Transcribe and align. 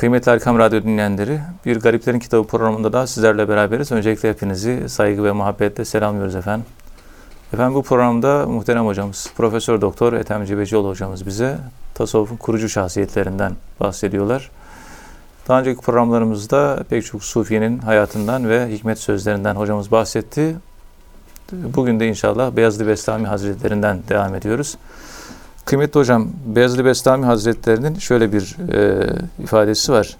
Kıymetli 0.00 0.32
Erkam 0.32 0.58
Radyo 0.58 0.82
dinleyenleri, 0.82 1.40
Bir 1.66 1.80
Gariplerin 1.80 2.18
Kitabı 2.18 2.46
programında 2.46 2.92
da 2.92 3.06
sizlerle 3.06 3.48
beraberiz. 3.48 3.92
Öncelikle 3.92 4.28
hepinizi 4.28 4.88
saygı 4.88 5.24
ve 5.24 5.32
muhabbetle 5.32 5.84
selamlıyoruz 5.84 6.34
efendim. 6.34 6.66
Efendim 7.52 7.74
bu 7.74 7.82
programda 7.82 8.46
muhterem 8.46 8.86
hocamız, 8.86 9.30
Profesör 9.36 9.80
Doktor 9.80 10.12
Ethem 10.12 10.44
Cebecioğlu 10.44 10.88
hocamız 10.88 11.26
bize 11.26 11.58
tasavvufun 11.94 12.36
kurucu 12.36 12.68
şahsiyetlerinden 12.68 13.52
bahsediyorlar. 13.80 14.50
Daha 15.48 15.60
önceki 15.60 15.80
programlarımızda 15.80 16.84
pek 16.90 17.04
çok 17.04 17.24
Sufiye'nin 17.24 17.78
hayatından 17.78 18.48
ve 18.48 18.68
hikmet 18.68 18.98
sözlerinden 18.98 19.54
hocamız 19.54 19.90
bahsetti. 19.90 20.56
Bugün 21.52 22.00
de 22.00 22.08
inşallah 22.08 22.56
Beyazlı 22.56 22.86
Bestami 22.86 23.26
Hazretlerinden 23.26 24.02
devam 24.08 24.34
ediyoruz. 24.34 24.76
Kıymetli 25.64 26.00
hocam, 26.00 26.28
Beyazlı 26.46 26.84
Bestami 26.84 27.24
Hazretlerinin 27.24 27.94
şöyle 27.94 28.32
bir 28.32 28.56
e, 28.72 29.06
ifadesi 29.42 29.92
var. 29.92 30.16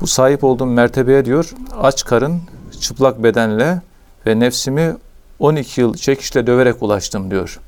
Bu 0.00 0.06
sahip 0.06 0.44
olduğum 0.44 0.66
mertebeye 0.66 1.24
diyor, 1.24 1.54
aç 1.80 2.04
karın, 2.04 2.40
çıplak 2.80 3.22
bedenle 3.22 3.80
ve 4.26 4.40
nefsimi 4.40 4.96
12 5.38 5.80
yıl 5.80 5.94
çekişle 5.94 6.46
döverek 6.46 6.82
ulaştım 6.82 7.30
diyor. 7.30 7.60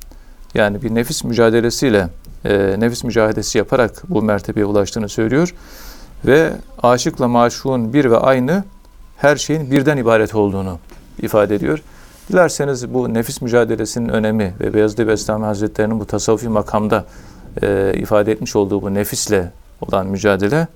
Yani 0.54 0.82
bir 0.82 0.94
nefis 0.94 1.24
mücadelesiyle, 1.24 2.08
e, 2.44 2.76
nefis 2.78 3.04
mücadelesi 3.04 3.58
yaparak 3.58 4.02
bu 4.08 4.22
mertebeye 4.22 4.66
ulaştığını 4.66 5.08
söylüyor. 5.08 5.54
Ve 6.24 6.52
aşıkla 6.82 7.28
maşuğun 7.28 7.92
bir 7.92 8.10
ve 8.10 8.16
aynı 8.16 8.64
her 9.16 9.36
şeyin 9.36 9.70
birden 9.70 9.96
ibaret 9.96 10.34
olduğunu 10.34 10.78
ifade 11.22 11.54
ediyor. 11.54 11.82
Dilerseniz 12.28 12.94
bu 12.94 13.14
nefis 13.14 13.42
mücadelesinin 13.42 14.08
önemi 14.08 14.54
ve 14.60 14.74
Beyazıt 14.74 14.98
Bestami 14.98 15.44
Hazretleri'nin 15.44 16.00
bu 16.00 16.06
tasavvufi 16.06 16.48
makamda 16.48 17.04
e, 17.62 17.94
ifade 17.96 18.32
etmiş 18.32 18.56
olduğu 18.56 18.82
bu 18.82 18.94
nefisle 18.94 19.52
olan 19.80 20.06
mücadele 20.06 20.66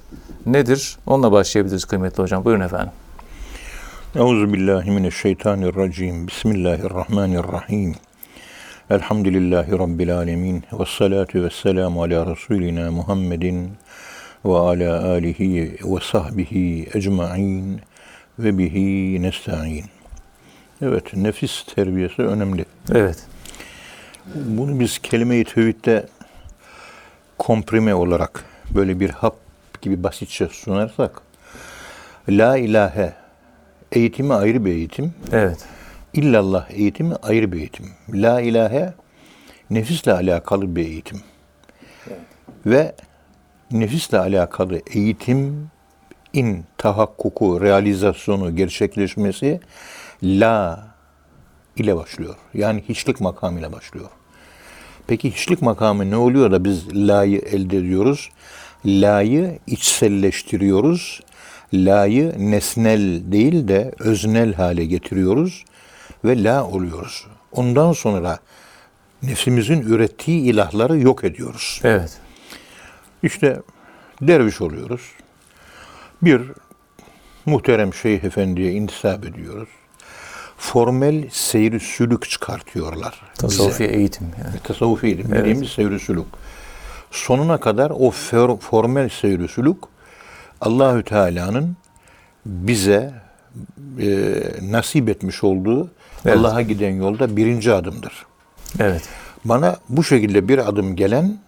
nedir? 0.46 0.98
Onunla 1.06 1.32
başlayabiliriz 1.32 1.84
kıymetli 1.84 2.22
hocam. 2.22 2.44
Buyurun 2.44 2.60
efendim. 2.60 2.92
Euzu 4.14 4.52
billahi 4.52 4.90
mineşşeytanirracim. 4.90 6.26
Bismillahirrahmanirrahim. 6.26 7.94
Elhamdülillahi 8.90 9.72
rabbil 9.72 10.16
alamin 10.16 10.64
ve 10.72 10.84
salatu 10.98 11.42
vesselamu 11.42 12.02
ala 12.02 12.26
resulina 12.26 12.90
Muhammedin 12.90 13.70
ve 14.44 14.56
ala 14.56 15.08
alihi 15.08 15.78
ve 15.84 16.00
sahbihi 16.02 16.88
ecmaîn 16.94 17.80
ve 18.38 18.58
bihi 18.58 19.22
nestaîn. 19.22 19.99
Evet, 20.82 21.16
nefis 21.16 21.64
terbiyesi 21.64 22.22
önemli. 22.22 22.64
Evet. 22.94 23.26
Bunu 24.34 24.80
biz 24.80 24.98
kelime-i 24.98 25.44
tevhidde 25.44 26.06
komprime 27.38 27.94
olarak 27.94 28.44
böyle 28.74 29.00
bir 29.00 29.10
hap 29.10 29.36
gibi 29.82 30.02
basitçe 30.02 30.48
sunarsak 30.48 31.22
La 32.28 32.56
ilahe 32.56 33.12
eğitimi 33.92 34.34
ayrı 34.34 34.64
bir 34.64 34.70
eğitim. 34.70 35.14
Evet. 35.32 35.64
İllallah 36.12 36.70
eğitimi 36.70 37.14
ayrı 37.22 37.52
bir 37.52 37.58
eğitim. 37.58 37.86
La 38.12 38.40
ilahe 38.40 38.94
nefisle 39.70 40.12
alakalı 40.12 40.76
bir 40.76 40.84
eğitim. 40.84 41.20
Ve 42.66 42.94
nefisle 43.70 44.18
alakalı 44.18 44.80
eğitim 44.94 45.70
in 46.32 46.64
tahakkuku, 46.78 47.60
realizasyonu, 47.60 48.56
gerçekleşmesi 48.56 49.60
la 50.22 50.86
ile 51.76 51.96
başlıyor. 51.96 52.34
Yani 52.54 52.84
hiçlik 52.88 53.20
makamıyla 53.20 53.72
başlıyor. 53.72 54.08
Peki 55.06 55.30
hiçlik 55.30 55.62
makamı 55.62 56.10
ne 56.10 56.16
oluyor 56.16 56.50
da 56.50 56.64
biz 56.64 57.08
la'yı 57.08 57.38
elde 57.38 57.76
ediyoruz? 57.76 58.30
La'yı 58.84 59.58
içselleştiriyoruz. 59.66 61.20
La'yı 61.74 62.34
nesnel 62.38 63.32
değil 63.32 63.68
de 63.68 63.92
öznel 63.98 64.54
hale 64.54 64.84
getiriyoruz 64.84 65.64
ve 66.24 66.44
la 66.44 66.66
oluyoruz. 66.66 67.26
Ondan 67.52 67.92
sonra 67.92 68.38
nefsimizin 69.22 69.80
ürettiği 69.80 70.42
ilahları 70.42 70.98
yok 70.98 71.24
ediyoruz. 71.24 71.80
Evet. 71.84 72.18
İşte 73.22 73.62
derviş 74.22 74.60
oluyoruz. 74.60 75.00
Bir 76.22 76.42
muhterem 77.46 77.94
şeyh 77.94 78.24
efendiye 78.24 78.72
intisap 78.72 79.26
ediyoruz. 79.26 79.68
Formel 80.70 81.24
seyri 81.30 81.80
sülük 81.80 82.30
çıkartıyorlar. 82.30 83.20
Tasavvufi 83.34 83.84
bize. 83.84 83.94
eğitim. 83.94 84.26
Yani. 84.44 84.58
Tasavvufi 84.64 85.08
ilim 85.08 85.26
Evet. 85.28 85.40
dediğimiz 85.40 85.68
seyri 85.68 86.00
sülük. 86.00 86.26
Sonuna 87.10 87.60
kadar 87.60 87.90
o 87.90 88.10
for- 88.10 88.58
formel 88.60 89.08
seyri 89.08 89.48
sülük 89.48 89.76
Allahü 90.60 91.02
Teala'nın 91.02 91.76
bize 92.46 93.12
e, 94.00 94.08
nasip 94.62 95.08
etmiş 95.08 95.44
olduğu 95.44 95.90
Evet. 96.24 96.36
Allah'a 96.36 96.62
giden 96.62 96.94
yolda 96.94 97.36
birinci 97.36 97.72
adımdır. 97.72 98.26
Evet. 98.78 99.02
Bana 99.44 99.76
bu 99.88 100.04
şekilde 100.04 100.48
bir 100.48 100.68
adım 100.68 100.96
gelen, 100.96 101.38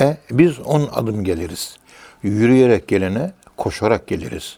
e, 0.00 0.16
biz 0.30 0.60
on 0.60 0.88
adım 0.92 1.24
geliriz. 1.24 1.76
Yürüyerek 2.22 2.88
gelene, 2.88 3.32
koşarak 3.56 4.06
geliriz. 4.06 4.56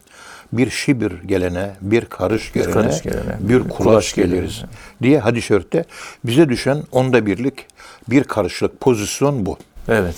Bir 0.53 0.69
şibir 0.69 1.11
gelene, 1.25 1.71
bir 1.81 2.05
karış 2.05 2.53
gelene, 2.53 2.71
karış 2.71 3.03
gelene, 3.03 3.37
bir 3.39 3.49
bir 3.49 3.59
kulaç, 3.59 3.77
kulaç 3.77 4.15
geliriz. 4.15 4.55
gelene. 4.55 4.69
Diye 5.01 5.19
hadis-i 5.19 5.47
şerifte 5.47 5.85
bize 6.23 6.49
düşen 6.49 6.83
onda 6.91 7.25
birlik 7.25 7.65
bir 8.09 8.23
karışlık 8.23 8.79
pozisyon 8.79 9.45
bu. 9.45 9.57
Evet. 9.87 10.15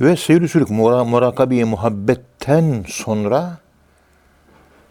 Ve 0.00 0.16
seyir 0.16 0.70
mura, 0.70 1.04
murakabi 1.04 1.64
muhabbetten 1.64 2.84
sonra 2.88 3.58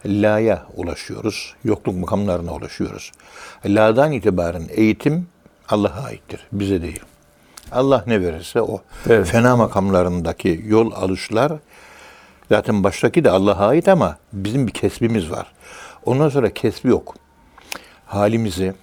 la'ya 0.05 0.65
ulaşıyoruz. 0.75 1.55
Yokluk 1.63 1.95
makamlarına 1.95 2.53
ulaşıyoruz. 2.53 3.11
La'dan 3.65 4.11
itibaren 4.11 4.63
eğitim 4.69 5.27
Allah'a 5.69 6.03
aittir. 6.03 6.47
Bize 6.51 6.81
değil. 6.81 6.99
Allah 7.71 8.03
ne 8.07 8.21
verirse 8.21 8.61
o. 8.61 8.81
Evet. 9.09 9.27
Fena 9.27 9.55
makamlarındaki 9.55 10.63
yol 10.67 10.91
alışlar 10.91 11.53
zaten 12.49 12.83
baştaki 12.83 13.23
de 13.23 13.29
Allah'a 13.29 13.67
ait 13.67 13.87
ama 13.87 14.17
bizim 14.33 14.67
bir 14.67 14.71
kesbimiz 14.71 15.31
var. 15.31 15.47
Ondan 16.05 16.29
sonra 16.29 16.53
kesbi 16.53 16.89
yok. 16.89 17.15
Halimizi, 18.05 18.73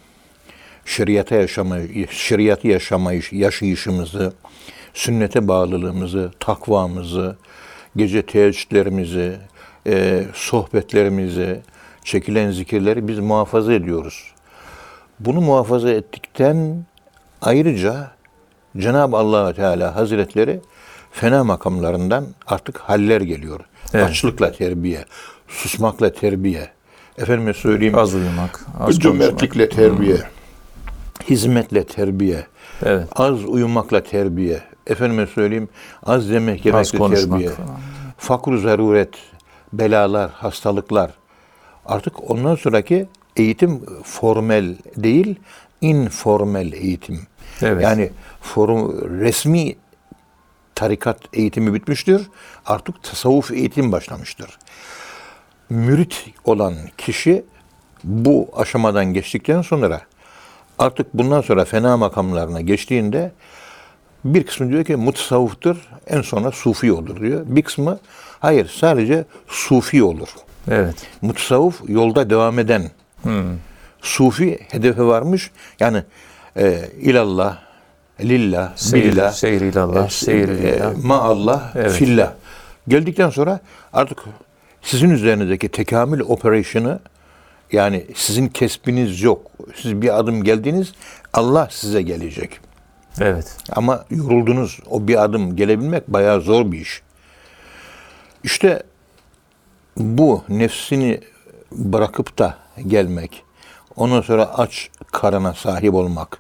şeriata 0.84 1.34
yaşamayı, 1.34 2.09
şeriatı 2.10 2.69
yaşamayı, 2.69 3.22
yaşayışımızı, 3.32 4.32
sünnete 4.94 5.48
bağlılığımızı, 5.48 6.32
takvamızı, 6.41 7.37
gece 7.97 8.22
teheccüdlerimizi, 8.22 9.37
e, 9.87 10.25
sohbetlerimizi, 10.34 11.60
çekilen 12.04 12.50
zikirleri 12.50 13.09
biz 13.09 13.19
muhafaza 13.19 13.72
ediyoruz. 13.72 14.32
Bunu 15.21 15.41
muhafaza 15.41 15.91
ettikten 15.91 16.84
ayrıca 17.42 18.10
Cenab-ı 18.77 19.16
allah 19.16 19.53
Teala 19.53 19.97
Hazretleri 19.97 20.60
fena 21.10 21.44
makamlarından 21.44 22.26
artık 22.47 22.78
haller 22.78 23.21
geliyor. 23.21 23.60
Evet. 23.93 24.10
Açlıkla 24.10 24.53
terbiye, 24.53 25.04
susmakla 25.48 26.12
terbiye, 26.12 26.69
efendime 27.19 27.54
söyleyeyim 27.54 27.98
Az 27.98 28.15
uyumak, 28.15 28.66
az 28.81 28.98
cömertlikle 28.98 29.69
terbiye, 29.69 30.16
hizmetle 31.31 31.84
terbiye, 31.84 32.47
Evet. 32.82 33.09
az 33.16 33.44
uyumakla 33.44 34.03
terbiye, 34.03 34.62
efendime 34.87 35.26
söyleyeyim 35.26 35.69
az 36.03 36.28
yemek 36.28 36.65
yemekle 36.66 36.98
terbiye, 36.98 37.48
falan. 37.48 37.78
fakr 38.19 38.56
zaruret, 38.56 39.15
belalar, 39.72 40.31
hastalıklar. 40.31 41.10
Artık 41.87 42.31
ondan 42.31 42.54
sonraki 42.54 43.06
eğitim 43.37 43.84
formel 44.04 44.77
değil, 44.97 45.34
informel 45.81 46.72
eğitim. 46.72 47.21
Evet. 47.62 47.82
Yani 47.82 48.10
forum, 48.41 49.10
resmi 49.21 49.77
tarikat 50.80 51.18
eğitimi 51.32 51.74
bitmiştir. 51.74 52.22
Artık 52.66 53.03
tasavvuf 53.03 53.50
eğitim 53.50 53.92
başlamıştır. 53.92 54.59
Mürit 55.71 56.27
olan 56.44 56.74
kişi 56.98 57.44
bu 58.04 58.48
aşamadan 58.56 59.04
geçtikten 59.04 59.62
sonra 59.62 60.00
artık 60.78 61.15
bundan 61.15 61.41
sonra 61.41 61.65
fena 61.65 61.97
makamlarına 61.97 62.60
geçtiğinde 62.60 63.32
bir 64.24 64.47
kısmı 64.47 64.68
diyor 64.68 64.84
ki 64.84 64.97
mutasavvıftır, 64.97 65.78
en 66.06 66.22
sonra 66.22 66.50
sufi 66.50 66.92
olur 66.92 67.21
diyor. 67.21 67.42
Bir 67.47 67.62
kısmı 67.62 67.98
hayır 68.41 68.68
sadece 68.68 69.24
sufi 69.48 70.03
olur. 70.03 70.28
Evet. 70.71 71.06
Mutasavvuf 71.22 71.80
yolda 71.88 72.30
devam 72.30 72.59
eden. 72.59 72.91
Sufi 74.03 74.59
hedefe 74.71 75.03
varmış. 75.03 75.50
Yani 75.80 76.03
e, 76.56 76.88
ilallah, 77.00 77.59
lillah, 78.28 78.76
Seyir, 78.76 79.12
billah, 79.12 79.32
seyir 79.32 79.60
ilallah, 79.60 80.06
e, 80.06 80.10
seyir 80.10 80.48
e, 80.48 80.82
maallah, 81.02 81.76
Evet. 81.76 81.92
fillah. 81.92 82.32
Geldikten 82.88 83.30
sonra 83.30 83.60
artık 83.92 84.18
sizin 84.82 85.10
üzerinizdeki 85.10 85.68
tekamül 85.68 86.20
operasyonu 86.20 87.00
yani 87.72 88.06
sizin 88.14 88.48
kesbiniz 88.48 89.22
yok. 89.22 89.50
Siz 89.82 90.02
bir 90.02 90.18
adım 90.18 90.44
geldiniz, 90.44 90.92
Allah 91.32 91.68
size 91.70 92.02
gelecek. 92.02 92.60
Evet. 93.20 93.56
Ama 93.72 94.04
yoruldunuz. 94.10 94.78
O 94.90 95.08
bir 95.08 95.24
adım 95.24 95.56
gelebilmek 95.56 96.08
bayağı 96.08 96.40
zor 96.40 96.72
bir 96.72 96.80
iş. 96.80 97.02
İşte 98.44 98.82
bu 99.96 100.44
nefsini 100.48 101.20
bırakıp 101.72 102.38
da 102.38 102.56
gelmek, 102.86 103.42
ondan 103.96 104.20
sonra 104.20 104.44
aç 104.58 104.88
karına 105.12 105.54
sahip 105.54 105.94
olmak, 105.94 106.38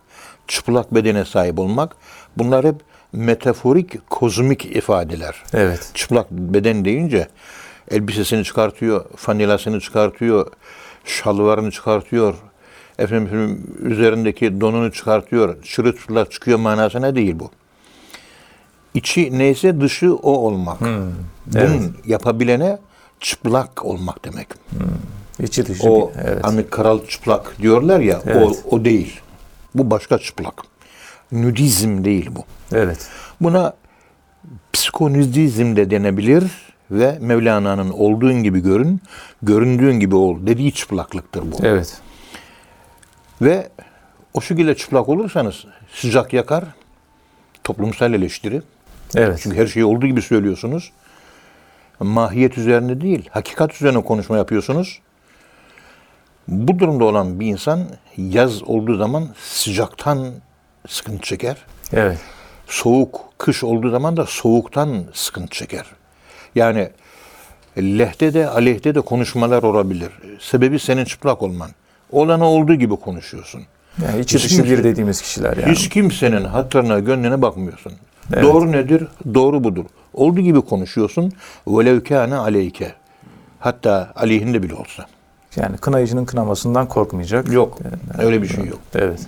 çıplak 0.50 0.94
bedene 0.94 1.24
sahip 1.24 1.58
olmak 1.58 1.96
bunlar 2.38 2.64
hep 2.64 2.74
metaforik, 3.12 4.10
kozmik 4.10 4.64
ifadeler. 4.76 5.42
Evet. 5.52 5.90
Çıplak 5.94 6.30
beden 6.30 6.84
deyince 6.84 7.28
elbisesini 7.90 8.44
çıkartıyor, 8.44 9.04
fanilasını 9.16 9.80
çıkartıyor, 9.80 10.46
şalvarını 11.04 11.70
çıkartıyor, 11.70 12.34
efendim 12.98 13.66
üzerindeki 13.82 14.60
donunu 14.60 14.92
çıkartıyor, 14.92 15.62
çırılçıplak 15.62 16.32
çıkıyor 16.32 16.58
manasına 16.58 17.14
değil 17.14 17.38
bu. 17.38 17.50
İçi 18.94 19.38
neyse 19.38 19.80
dışı 19.80 20.14
o 20.14 20.32
olmak. 20.32 20.80
Bunun 20.80 21.14
evet. 21.56 21.82
yapabilene 22.06 22.78
çıplak 23.20 23.84
olmak 23.84 24.24
demek. 24.24 24.48
İçi 25.42 25.66
dışı. 25.66 25.90
O 25.90 26.10
bir- 26.10 26.20
evet. 26.24 26.44
hani 26.44 26.66
kral 26.66 27.06
çıplak 27.06 27.58
diyorlar 27.62 28.00
ya 28.00 28.20
Evet. 28.26 28.56
o, 28.64 28.76
o 28.76 28.84
değil. 28.84 29.20
Bu 29.74 29.90
başka 29.90 30.18
çıplak. 30.18 30.62
Nudizm 31.32 32.04
değil 32.04 32.28
bu. 32.32 32.44
Evet. 32.72 33.08
Buna 33.40 33.74
psikonudizm 34.72 35.76
de 35.76 35.90
denebilir 35.90 36.44
ve 36.90 37.18
Mevlana'nın 37.20 37.90
olduğun 37.90 38.42
gibi 38.42 38.60
görün, 38.60 39.00
göründüğün 39.42 40.00
gibi 40.00 40.16
ol 40.16 40.46
dediği 40.46 40.72
çıplaklıktır 40.72 41.52
bu. 41.52 41.56
Evet. 41.62 41.98
Ve 43.42 43.68
o 44.34 44.40
şekilde 44.40 44.74
çıplak 44.74 45.08
olursanız 45.08 45.64
sıcak 45.92 46.32
yakar, 46.32 46.64
toplumsal 47.64 48.14
eleştiri. 48.14 48.62
Evet. 49.16 49.40
Çünkü 49.42 49.56
her 49.56 49.66
şeyi 49.66 49.84
olduğu 49.84 50.06
gibi 50.06 50.22
söylüyorsunuz. 50.22 50.92
Mahiyet 52.00 52.58
üzerine 52.58 53.00
değil, 53.00 53.28
hakikat 53.30 53.74
üzerine 53.74 54.02
konuşma 54.02 54.36
yapıyorsunuz. 54.36 55.00
Bu 56.50 56.78
durumda 56.78 57.04
olan 57.04 57.40
bir 57.40 57.46
insan 57.46 57.80
yaz 58.16 58.62
olduğu 58.62 58.96
zaman 58.96 59.28
sıcaktan 59.44 60.26
sıkıntı 60.88 61.22
çeker. 61.22 61.56
Evet. 61.92 62.18
Soğuk, 62.66 63.20
kış 63.38 63.64
olduğu 63.64 63.90
zaman 63.90 64.16
da 64.16 64.26
soğuktan 64.26 65.04
sıkıntı 65.12 65.56
çeker. 65.56 65.84
Yani 66.54 66.90
lehte 67.78 68.34
de 68.34 68.48
aleyhte 68.48 68.94
de 68.94 69.00
konuşmalar 69.00 69.62
olabilir. 69.62 70.10
Sebebi 70.40 70.78
senin 70.78 71.04
çıplak 71.04 71.42
olman. 71.42 71.70
Olana 72.12 72.50
olduğu 72.50 72.74
gibi 72.74 72.96
konuşuyorsun. 72.96 73.62
Yani 74.06 74.20
içi 74.20 74.36
dışı 74.36 74.64
bir 74.64 74.84
dediğimiz 74.84 75.22
kişiler 75.22 75.56
yani. 75.56 75.72
Hiç 75.72 75.88
kimsenin 75.88 76.44
hatlarına, 76.44 76.98
gönlüne 76.98 77.42
bakmıyorsun. 77.42 77.92
Evet. 78.32 78.44
Doğru 78.44 78.72
nedir? 78.72 79.06
Doğru 79.34 79.64
budur. 79.64 79.84
Olduğu 80.14 80.40
gibi 80.40 80.60
konuşuyorsun. 80.60 81.32
Velevkâne 81.66 82.36
aleyke. 82.36 82.94
Hatta 83.58 84.12
aleyhinde 84.16 84.62
bile 84.62 84.74
olsa. 84.74 85.06
Yani 85.56 85.76
kınayıcının 85.76 86.24
kınamasından 86.24 86.88
korkmayacak. 86.88 87.52
Yok. 87.52 87.78
Öyle 88.18 88.42
bir 88.42 88.48
şey 88.48 88.64
yok. 88.64 88.78
Evet. 88.94 89.26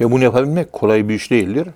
Ve 0.00 0.10
bunu 0.10 0.24
yapabilmek 0.24 0.72
kolay 0.72 1.08
bir 1.08 1.14
iş 1.14 1.30
değildir. 1.30 1.68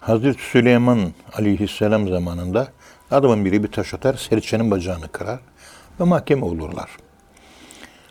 Hazreti 0.00 0.42
Süleyman 0.42 1.12
aleyhisselam 1.32 2.08
zamanında 2.08 2.68
adamın 3.10 3.44
biri 3.44 3.62
bir 3.62 3.72
taş 3.72 3.94
atar, 3.94 4.14
serçenin 4.14 4.70
bacağını 4.70 5.08
kırar 5.08 5.40
ve 6.00 6.04
mahkeme 6.04 6.44
olurlar. 6.44 6.90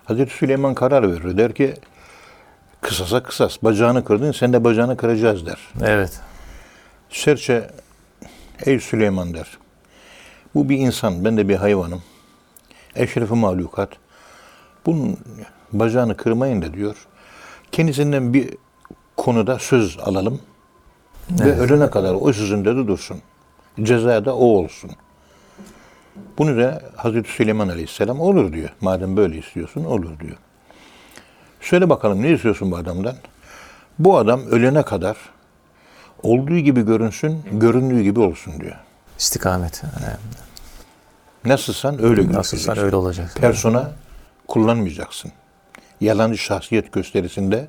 Hazreti 0.05 0.33
Süleyman 0.33 0.73
karar 0.73 1.11
verir. 1.11 1.37
Der 1.37 1.53
ki 1.53 1.73
kısasa 2.81 3.23
kısas. 3.23 3.57
Bacağını 3.63 4.05
kırdın 4.05 4.31
sen 4.31 4.53
de 4.53 4.63
bacağını 4.63 4.97
kıracağız 4.97 5.45
der. 5.45 5.59
Evet. 5.81 6.21
Serçe 7.09 7.69
ey 8.65 8.79
Süleyman 8.79 9.33
der. 9.33 9.57
Bu 10.55 10.69
bir 10.69 10.77
insan, 10.77 11.25
ben 11.25 11.37
de 11.37 11.49
bir 11.49 11.55
hayvanım. 11.55 12.03
Eşrefi 12.95 13.33
mahlukat. 13.33 13.89
Bunun 14.85 15.17
bacağını 15.73 16.17
kırmayın 16.17 16.61
da 16.61 16.73
diyor. 16.73 16.95
Kendisinden 17.71 18.33
bir 18.33 18.49
konuda 19.17 19.59
söz 19.59 19.97
alalım. 19.99 20.39
Ve 21.31 21.49
Evet. 21.49 21.59
ölene 21.59 21.89
kadar 21.89 22.15
o 22.21 22.33
sözünde 22.33 22.75
de 22.75 22.87
dursun. 22.87 23.21
Ceza 23.83 24.25
da 24.25 24.35
o 24.35 24.45
olsun. 24.45 24.91
Bunu 26.37 26.57
da 26.57 26.81
Hazreti 26.95 27.31
Süleyman 27.31 27.67
Aleyhisselam 27.67 28.21
olur 28.21 28.53
diyor. 28.53 28.69
Madem 28.81 29.17
böyle 29.17 29.37
istiyorsun 29.37 29.83
olur 29.85 30.19
diyor. 30.19 30.37
Söyle 31.61 31.89
bakalım 31.89 32.21
ne 32.21 32.31
istiyorsun 32.31 32.71
bu 32.71 32.77
adamdan? 32.77 33.15
Bu 33.99 34.17
adam 34.17 34.41
ölene 34.45 34.83
kadar 34.83 35.17
olduğu 36.23 36.57
gibi 36.57 36.81
görünsün, 36.85 37.41
göründüğü 37.51 38.01
gibi 38.01 38.19
olsun 38.19 38.53
diyor. 38.59 38.75
İstikamet. 39.19 39.83
Yani 39.83 40.13
Nasılsan 41.45 42.03
öyle 42.03 42.31
nasılsan 42.33 42.77
öyle 42.77 42.95
olacak. 42.95 43.31
Persona 43.35 43.91
kullanmayacaksın. 44.47 45.31
Yalancı 46.01 46.37
şahsiyet 46.37 46.91
gösterisinde 46.91 47.67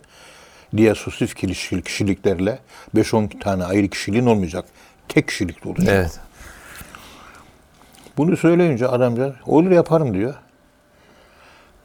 diyasosif 0.77 1.35
kişilik, 1.35 1.85
kişiliklerle 1.85 2.59
5-10 2.95 3.39
tane 3.39 3.65
ayrı 3.65 3.89
kişiliğin 3.89 4.27
olmayacak. 4.27 4.65
Tek 5.09 5.29
kişilikli 5.29 5.69
olacak. 5.69 5.89
Evet. 5.89 6.21
Bunu 8.17 8.37
söyleyince 8.37 8.89
adamca 8.89 9.35
olur 9.47 9.71
yaparım 9.71 10.15
diyor. 10.15 10.35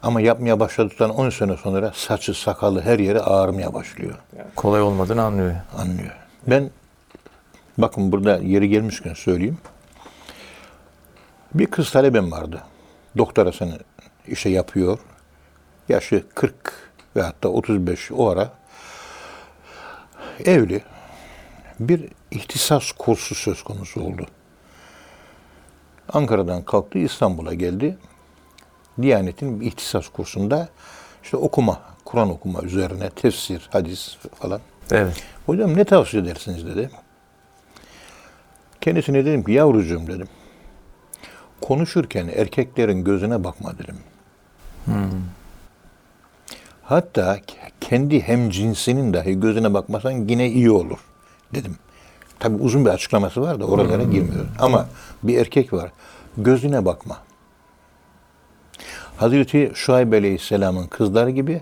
Ama 0.03 0.21
yapmaya 0.21 0.59
başladıktan 0.59 1.09
10 1.09 1.29
sene 1.29 1.57
sonra 1.57 1.91
saçı 1.95 2.33
sakalı 2.33 2.81
her 2.81 2.99
yere 2.99 3.19
ağrımaya 3.19 3.73
başlıyor. 3.73 4.15
Kolay 4.55 4.81
olmadığını 4.81 5.23
anlıyor. 5.23 5.55
Anlıyor. 5.77 6.15
Ben 6.47 6.69
bakın 7.77 8.11
burada 8.11 8.37
yeri 8.37 8.69
gelmişken 8.69 9.13
söyleyeyim. 9.13 9.57
Bir 11.53 11.65
kız 11.65 11.91
talebem 11.91 12.31
vardı. 12.31 12.61
Doktorasını 13.17 13.79
işe 14.29 14.49
yapıyor. 14.49 14.99
Yaşı 15.89 16.23
40 16.35 16.53
ve 17.15 17.21
hatta 17.21 17.49
35 17.49 18.11
o 18.11 18.29
ara. 18.29 18.53
Evli. 20.45 20.81
Bir 21.79 22.09
ihtisas 22.31 22.91
kursu 22.91 23.35
söz 23.35 23.63
konusu 23.63 24.01
oldu. 24.01 24.25
Ankara'dan 26.13 26.61
kalktı 26.61 26.99
İstanbul'a 26.99 27.53
geldi. 27.53 27.97
Diyanet'in 29.01 29.61
bir 29.61 29.65
ihtisas 29.65 30.07
kursunda 30.07 30.69
işte 31.23 31.37
okuma, 31.37 31.81
Kur'an 32.05 32.29
okuma 32.29 32.61
üzerine 32.61 33.09
tefsir, 33.09 33.69
hadis 33.71 34.17
falan. 34.35 34.61
Evet. 34.91 35.23
Hocam 35.45 35.77
ne 35.77 35.83
tavsiye 35.83 36.23
edersiniz 36.23 36.65
dedi. 36.65 36.89
Kendisine 38.81 39.25
dedim 39.25 39.43
ki 39.43 39.51
yavrucuğum 39.51 40.07
dedim. 40.07 40.27
Konuşurken 41.61 42.27
erkeklerin 42.27 43.03
gözüne 43.03 43.43
bakma 43.43 43.77
dedim. 43.77 43.97
Hatta 46.83 47.39
kendi 47.81 48.21
hem 48.21 48.49
cinsinin 48.49 49.13
dahi 49.13 49.39
gözüne 49.39 49.73
bakmasan 49.73 50.11
yine 50.11 50.47
iyi 50.49 50.71
olur 50.71 50.99
dedim. 51.53 51.75
Tabi 52.39 52.63
uzun 52.63 52.85
bir 52.85 52.89
açıklaması 52.89 53.41
var 53.41 53.59
da 53.59 53.65
oralara 53.65 54.03
girmiyorum. 54.03 54.49
Ama 54.59 54.89
bir 55.23 55.37
erkek 55.37 55.73
var. 55.73 55.91
Gözüne 56.37 56.85
bakma. 56.85 57.17
Hazreti 59.17 59.71
Şuayb 59.75 60.13
Aleyhisselam'ın 60.13 60.87
kızları 60.87 61.29
gibi 61.29 61.61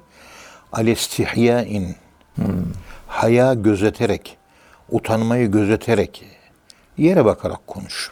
alestihyain 0.74 1.96
haya 3.08 3.54
gözeterek, 3.54 4.38
utanmayı 4.90 5.52
gözeterek, 5.52 6.26
yere 6.98 7.26
bakarak 7.26 7.68
konuş. 7.68 8.12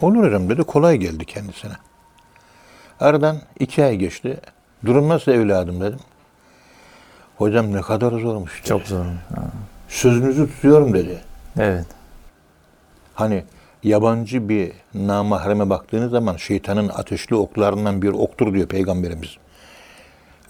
Olur 0.00 0.26
hocam 0.26 0.48
dedi, 0.48 0.62
kolay 0.62 0.96
geldi 0.96 1.24
kendisine. 1.24 1.72
Aradan 3.02 3.38
iki 3.60 3.84
ay 3.84 3.96
geçti. 3.96 4.36
Durum 4.84 5.08
nasıl 5.08 5.32
evladım 5.32 5.80
dedim. 5.80 5.98
Hocam 7.36 7.72
ne 7.72 7.80
kadar 7.80 8.10
zormuş. 8.12 8.60
dedi. 8.60 8.68
Çok 8.68 8.82
zor. 8.82 9.04
Ha. 9.04 9.42
Sözünüzü 9.88 10.46
tutuyorum 10.46 10.94
dedi. 10.94 11.20
Evet. 11.58 11.86
Hani 13.14 13.44
yabancı 13.82 14.48
bir 14.48 14.72
namahreme 14.94 15.70
baktığınız 15.70 16.10
zaman 16.10 16.36
şeytanın 16.36 16.88
ateşli 16.88 17.36
oklarından 17.36 18.02
bir 18.02 18.08
oktur 18.08 18.54
diyor 18.54 18.68
Peygamberimiz. 18.68 19.36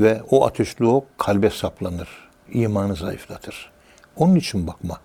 Ve 0.01 0.23
o 0.31 0.47
ateşli 0.47 0.87
ok 0.87 1.19
kalbe 1.19 1.51
saplanır. 1.51 2.09
imanı 2.53 2.95
zayıflatır. 2.95 3.71
Onun 4.17 4.35
için 4.35 4.67
bakma. 4.67 5.01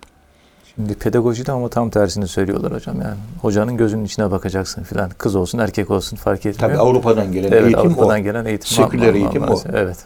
Şimdi 0.78 0.96
pedagojide 0.96 1.52
ama 1.52 1.70
tam 1.70 1.90
tersini 1.90 2.28
söylüyorlar 2.28 2.74
hocam. 2.74 3.02
Yani 3.02 3.16
hocanın 3.42 3.78
gözünün 3.78 4.06
içine 4.06 4.32
bakacaksın 4.32 4.84
filan. 4.84 5.10
Kız 5.10 5.36
olsun, 5.36 5.60
erkek 5.60 5.92
olsun 5.92 6.18
fark 6.18 6.46
etmiyor. 6.46 6.70
Tabii 6.70 6.78
Avrupa'dan 6.78 7.32
gelen 7.32 7.52
evet, 7.52 7.64
eğitim 7.64 7.80
Avrupa'dan 7.80 8.20
o. 8.20 8.24
gelen 8.24 8.46
eğitim. 8.46 8.68
Seküler 8.68 9.14
eğitim 9.14 9.44
o. 9.44 9.62
Evet. 9.74 9.98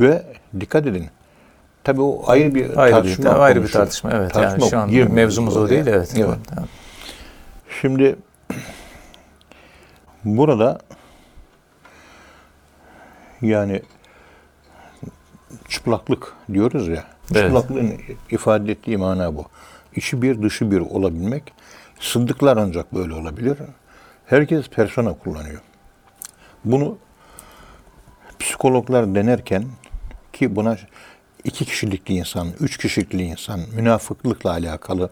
Ve 0.00 0.22
dikkat 0.60 0.86
edin. 0.86 1.06
Tabii 1.84 2.00
o 2.00 2.22
ayrı 2.26 2.54
bir 2.54 2.78
Ayrı 2.78 2.94
tartışma. 2.94 3.24
bir, 3.24 3.40
ayrı 3.40 3.62
bir 3.62 3.68
tartışma. 3.70 4.10
Evet. 4.10 4.32
Tartışma 4.32 4.64
yani 4.64 4.70
şu 4.70 4.78
an 4.78 4.88
girmiyoruz 4.88 5.14
mevzumuz 5.14 5.56
o 5.56 5.68
değil. 5.68 5.86
Evet. 5.86 6.14
Evet. 6.16 6.38
Tamam. 6.48 6.68
Şimdi 7.80 8.16
burada 10.24 10.78
yani 13.42 13.82
çıplaklık 15.68 16.32
diyoruz 16.52 16.88
ya. 16.88 17.11
Evet. 17.30 17.44
Çıplaklığın 17.44 18.00
ifade 18.30 18.72
ettiği 18.72 18.96
mana 18.96 19.36
bu. 19.36 19.46
içi 19.96 20.22
bir 20.22 20.42
dışı 20.42 20.70
bir 20.70 20.80
olabilmek. 20.80 21.52
Sıddıklar 22.00 22.56
ancak 22.56 22.94
böyle 22.94 23.14
olabilir. 23.14 23.58
Herkes 24.26 24.68
persona 24.68 25.14
kullanıyor. 25.14 25.60
Bunu 26.64 26.98
psikologlar 28.38 29.14
denerken 29.14 29.64
ki 30.32 30.56
buna 30.56 30.76
iki 31.44 31.64
kişilikli 31.64 32.14
insan, 32.14 32.48
üç 32.60 32.76
kişilikli 32.76 33.22
insan, 33.22 33.60
münafıklıkla 33.74 34.50
alakalı 34.50 35.10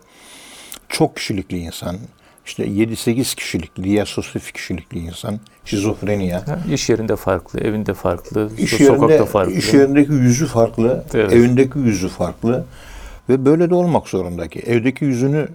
çok 0.89 1.17
kişilikli 1.17 1.59
insan, 1.59 1.97
işte 2.51 2.65
7-8 2.67 3.35
kişilikli 3.37 3.91
ya 3.91 4.07
sosyofik 4.07 4.55
kişilikli 4.55 4.99
insan, 4.99 5.41
şizofreniya, 5.65 6.49
Ha, 6.49 6.59
İş 6.73 6.89
yerinde 6.91 7.17
farklı, 7.17 7.61
evinde 7.61 7.95
farklı, 7.95 8.51
İş 8.59 8.71
sokakta 8.71 9.13
yerinde, 9.13 9.27
farklı. 9.27 9.53
iş 9.53 9.75
yerindeki 9.75 10.13
yüzü 10.13 10.47
farklı, 10.47 11.05
Evet. 11.15 11.33
evindeki 11.33 11.79
yüzü 11.79 12.09
farklı 12.09 12.65
ve 13.29 13.45
böyle 13.45 13.71
de 13.71 13.75
olmak 13.75 14.09
zorunda 14.09 14.49
ki 14.49 14.61
evdeki 14.61 15.05
yüzünü 15.05 15.49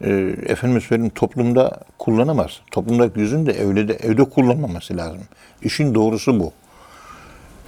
e, 0.00 0.10
efendim 0.46 0.80
söyleyeyim 0.80 1.12
toplumda 1.14 1.80
kullanamaz. 1.98 2.60
Toplumdaki 2.70 3.20
yüzünü 3.20 3.46
de 3.46 3.52
evde 3.52 3.88
de 3.88 3.94
evde 3.94 4.24
kullanmaması 4.24 4.96
lazım. 4.96 5.20
İşin 5.62 5.94
doğrusu 5.94 6.40
bu. 6.40 6.52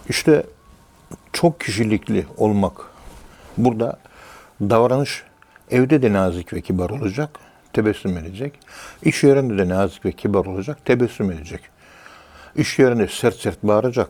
İşte 0.08 0.42
çok 1.32 1.60
kişilikli 1.60 2.26
olmak 2.36 2.72
burada 3.56 3.98
davranış 4.60 5.22
evde 5.70 6.02
de 6.02 6.12
nazik 6.12 6.52
ve 6.52 6.60
kibar 6.60 6.90
olacak, 6.90 7.30
tebessüm 7.78 8.18
edecek. 8.18 8.52
İş 9.02 9.24
yerinde 9.24 9.58
de 9.58 9.68
nazik 9.68 10.04
ve 10.04 10.12
kibar 10.12 10.46
olacak, 10.46 10.78
tebessüm 10.84 11.30
edecek. 11.30 11.60
İş 12.56 12.78
yerinde 12.78 13.08
sert 13.08 13.36
sert 13.36 13.62
bağıracak. 13.62 14.08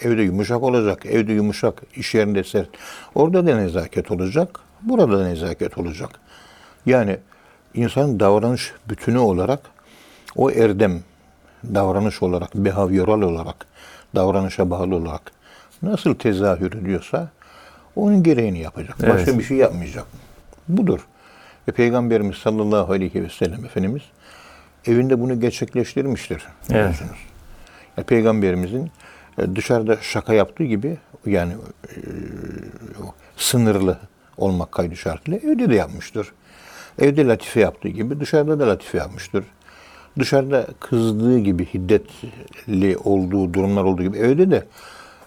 Evde 0.00 0.22
yumuşak 0.22 0.62
olacak. 0.62 1.06
Evde 1.06 1.32
yumuşak, 1.32 1.82
iş 1.96 2.14
yerinde 2.14 2.44
sert. 2.44 2.68
Orada 3.14 3.46
da 3.46 3.56
nezaket 3.56 4.10
olacak. 4.10 4.60
Burada 4.82 5.18
da 5.18 5.24
nezaket 5.28 5.78
olacak. 5.78 6.10
Yani 6.86 7.18
insanın 7.74 8.20
davranış 8.20 8.72
bütünü 8.88 9.18
olarak 9.18 9.60
o 10.36 10.50
erdem 10.50 11.00
davranış 11.64 12.22
olarak, 12.22 12.54
behavioral 12.54 13.22
olarak, 13.22 13.66
davranışa 14.14 14.70
bağlı 14.70 14.96
olarak 14.96 15.32
nasıl 15.82 16.14
tezahür 16.14 16.72
ediyorsa 16.72 17.28
onun 17.96 18.22
gereğini 18.22 18.58
yapacak. 18.58 19.02
Başka 19.02 19.30
Evet. 19.30 19.38
bir 19.38 19.44
şey 19.44 19.56
yapmayacak. 19.56 20.06
Budur. 20.68 21.00
Ve 21.68 21.72
Peygamberimiz 21.72 22.36
sallallahu 22.36 22.92
aleyhi 22.92 23.24
ve 23.24 23.28
sellem 23.28 23.64
Efendimiz 23.64 24.02
evinde 24.86 25.20
bunu 25.20 25.40
gerçekleştirmiştir. 25.40 26.42
Evet. 26.60 26.70
biliyorsunuz. 26.70 27.18
Ya 27.96 28.04
Peygamberimizin 28.04 28.90
e, 29.38 29.56
dışarıda 29.56 29.96
şaka 30.00 30.34
yaptığı 30.34 30.64
gibi 30.64 30.98
yani 31.26 31.52
e, 31.52 31.96
sınırlı 33.36 33.98
olmak 34.36 34.72
kaydı 34.72 34.96
şartıyla 34.96 35.38
evde 35.38 35.70
de 35.70 35.74
yapmıştır. 35.74 36.32
Evde 36.98 37.26
latife 37.26 37.60
yaptığı 37.60 37.88
gibi 37.88 38.20
dışarıda 38.20 38.60
da 38.60 38.68
latife 38.68 38.98
yapmıştır. 38.98 39.44
Dışarıda 40.18 40.66
kızdığı 40.80 41.38
gibi 41.38 41.66
hiddetli 41.66 42.96
olduğu 43.04 43.54
durumlar 43.54 43.84
olduğu 43.84 44.02
gibi 44.02 44.18
evde 44.18 44.50
de 44.50 44.64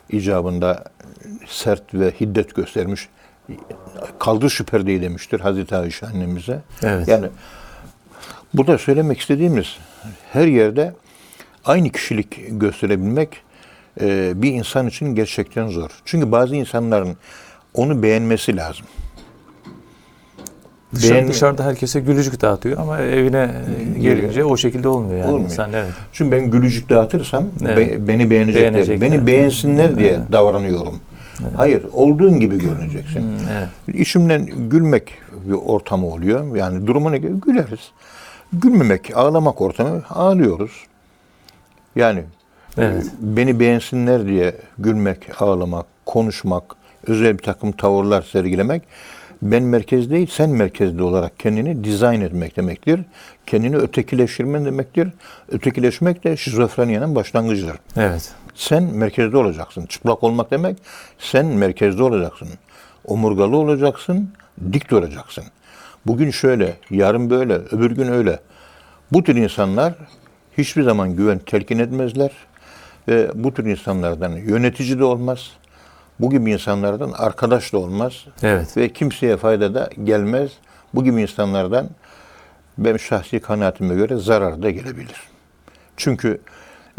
icabında 0.09 0.83
sert 1.47 1.93
ve 1.93 2.11
hiddet 2.11 2.55
göstermiş. 2.55 3.09
Kaldır 4.19 4.49
şu 4.49 4.65
perdeyi 4.65 5.01
demiştir 5.01 5.39
Hazreti 5.39 5.75
Ayşe 5.75 6.05
annemize. 6.05 6.59
Evet. 6.83 7.07
Yani 7.07 7.27
burada 8.53 8.77
söylemek 8.77 9.19
istediğimiz 9.19 9.77
her 10.33 10.47
yerde 10.47 10.93
aynı 11.65 11.89
kişilik 11.89 12.39
gösterebilmek 12.49 13.29
e, 14.01 14.31
bir 14.41 14.51
insan 14.51 14.87
için 14.87 15.15
gerçekten 15.15 15.67
zor. 15.67 15.89
Çünkü 16.05 16.31
bazı 16.31 16.55
insanların 16.55 17.17
onu 17.73 18.03
beğenmesi 18.03 18.57
lazım. 18.57 18.85
Dışarı- 20.95 21.13
Beğenme- 21.13 21.27
dışarıda 21.27 21.65
herkese 21.65 21.99
gülücük 21.99 22.41
dağıtıyor 22.41 22.77
ama 22.79 22.99
evine 22.99 23.51
e, 23.95 23.99
gelince 23.99 24.45
o 24.45 24.57
şekilde 24.57 24.87
olmuyor 24.87 25.19
yani. 25.19 25.31
Olmuyor. 25.31 25.49
İnsan, 25.49 25.73
evet. 25.73 25.91
Çünkü 26.13 26.31
ben 26.31 26.51
gülücük 26.51 26.89
dağıtırsam 26.89 27.45
Evet. 27.65 27.77
be- 27.77 28.07
beni 28.07 28.29
beğenecekler. 28.29 28.73
Beğenecekler. 28.73 29.11
Beni 29.11 29.27
beğensinler 29.27 29.97
diye 29.99 30.19
davranıyorum. 30.31 30.99
Hayır, 31.55 31.83
olduğun 31.93 32.39
gibi 32.39 32.59
görüneceksin. 32.59 33.21
Hmm, 33.21 33.47
evet. 33.51 33.99
İşimden 33.99 34.45
gülmek 34.45 35.13
bir 35.45 35.53
ortamı 35.53 36.07
oluyor. 36.07 36.55
Yani 36.55 36.87
durumuna 36.87 37.17
göre 37.17 37.33
güleriz. 37.45 37.91
Gülmemek, 38.53 39.17
ağlamak 39.17 39.61
ortamı 39.61 40.03
ağlıyoruz. 40.09 40.71
Yani 41.95 42.23
Evet. 42.77 43.05
e, 43.05 43.09
beni 43.19 43.59
beğensinler 43.59 44.25
diye 44.25 44.55
gülmek, 44.77 45.41
ağlamak, 45.41 45.85
konuşmak, 46.05 46.63
özel 47.07 47.37
bir 47.37 47.43
takım 47.43 47.71
tavırlar 47.71 48.21
sergilemek 48.21 48.83
ben 49.51 49.63
merkez 49.63 50.09
değil, 50.09 50.27
sen 50.31 50.49
merkezde 50.49 51.03
olarak 51.03 51.39
kendini 51.39 51.83
dizayn 51.83 52.21
etmek 52.21 52.57
demektir. 52.57 52.99
Kendini 53.45 53.77
ötekileştirmen 53.77 54.65
demektir. 54.65 55.09
Ötekileşmek 55.49 56.23
de 56.23 56.37
şizofreniyanın 56.37 57.15
başlangıcıdır. 57.15 57.75
Evet. 57.97 58.31
Sen 58.55 58.83
merkezde 58.83 59.37
olacaksın. 59.37 59.85
Çıplak 59.85 60.23
olmak 60.23 60.51
demek 60.51 60.77
sen 61.19 61.45
merkezde 61.45 62.03
olacaksın. 62.03 62.47
Omurgalı 63.05 63.57
olacaksın, 63.57 64.29
dik 64.73 64.91
duracaksın. 64.91 65.43
Bugün 66.05 66.31
şöyle, 66.31 66.77
yarın 66.89 67.29
böyle, 67.29 67.53
öbür 67.53 67.91
gün 67.91 68.07
öyle. 68.07 68.39
Bu 69.11 69.23
tür 69.23 69.35
insanlar 69.35 69.93
hiçbir 70.57 70.83
zaman 70.83 71.15
güven 71.15 71.39
telkin 71.39 71.79
etmezler 71.79 72.31
ve 73.07 73.31
bu 73.35 73.53
tür 73.53 73.65
insanlardan 73.65 74.31
yönetici 74.31 74.99
de 74.99 75.03
olmaz. 75.03 75.51
Bu 76.19 76.29
gibi 76.29 76.51
insanlardan 76.51 77.11
arkadaş 77.11 77.73
da 77.73 77.77
olmaz 77.77 78.13
Evet. 78.43 78.77
ve 78.77 78.89
kimseye 78.89 79.37
fayda 79.37 79.73
da 79.73 79.89
gelmez. 80.03 80.51
Bu 80.93 81.03
gibi 81.03 81.21
insanlardan 81.21 81.89
benim 82.77 82.99
şahsi 82.99 83.39
kanaatime 83.39 83.95
göre 83.95 84.17
zarar 84.17 84.63
da 84.63 84.69
gelebilir. 84.69 85.15
Çünkü 85.97 86.41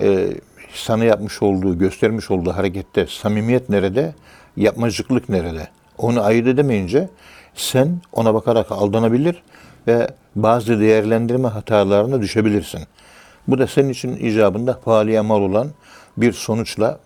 e, 0.03 0.29
sana 0.75 1.05
yapmış 1.05 1.43
olduğu, 1.43 1.79
göstermiş 1.79 2.31
olduğu 2.31 2.53
harekette 2.53 3.07
samimiyet 3.07 3.69
nerede, 3.69 4.15
yapmacıklık 4.57 5.29
nerede? 5.29 5.69
Onu 5.99 6.23
ayırt 6.23 6.47
edemeyince 6.47 7.09
sen 7.55 8.01
ona 8.13 8.35
bakarak 8.35 8.73
aldanabilir 8.73 9.43
ve 9.87 10.09
bazı 10.37 10.81
değerlendirme 10.81 11.49
hatalarına 11.49 12.23
düşebilirsin. 12.23 12.81
Bu 13.49 13.59
da 13.59 13.67
senin 13.67 13.89
için 13.89 14.17
icabında 14.17 14.81
pahalıya 14.81 15.23
mal 15.23 15.43
olan 15.43 15.71
bir 16.17 16.33
sonuçla 16.33 16.99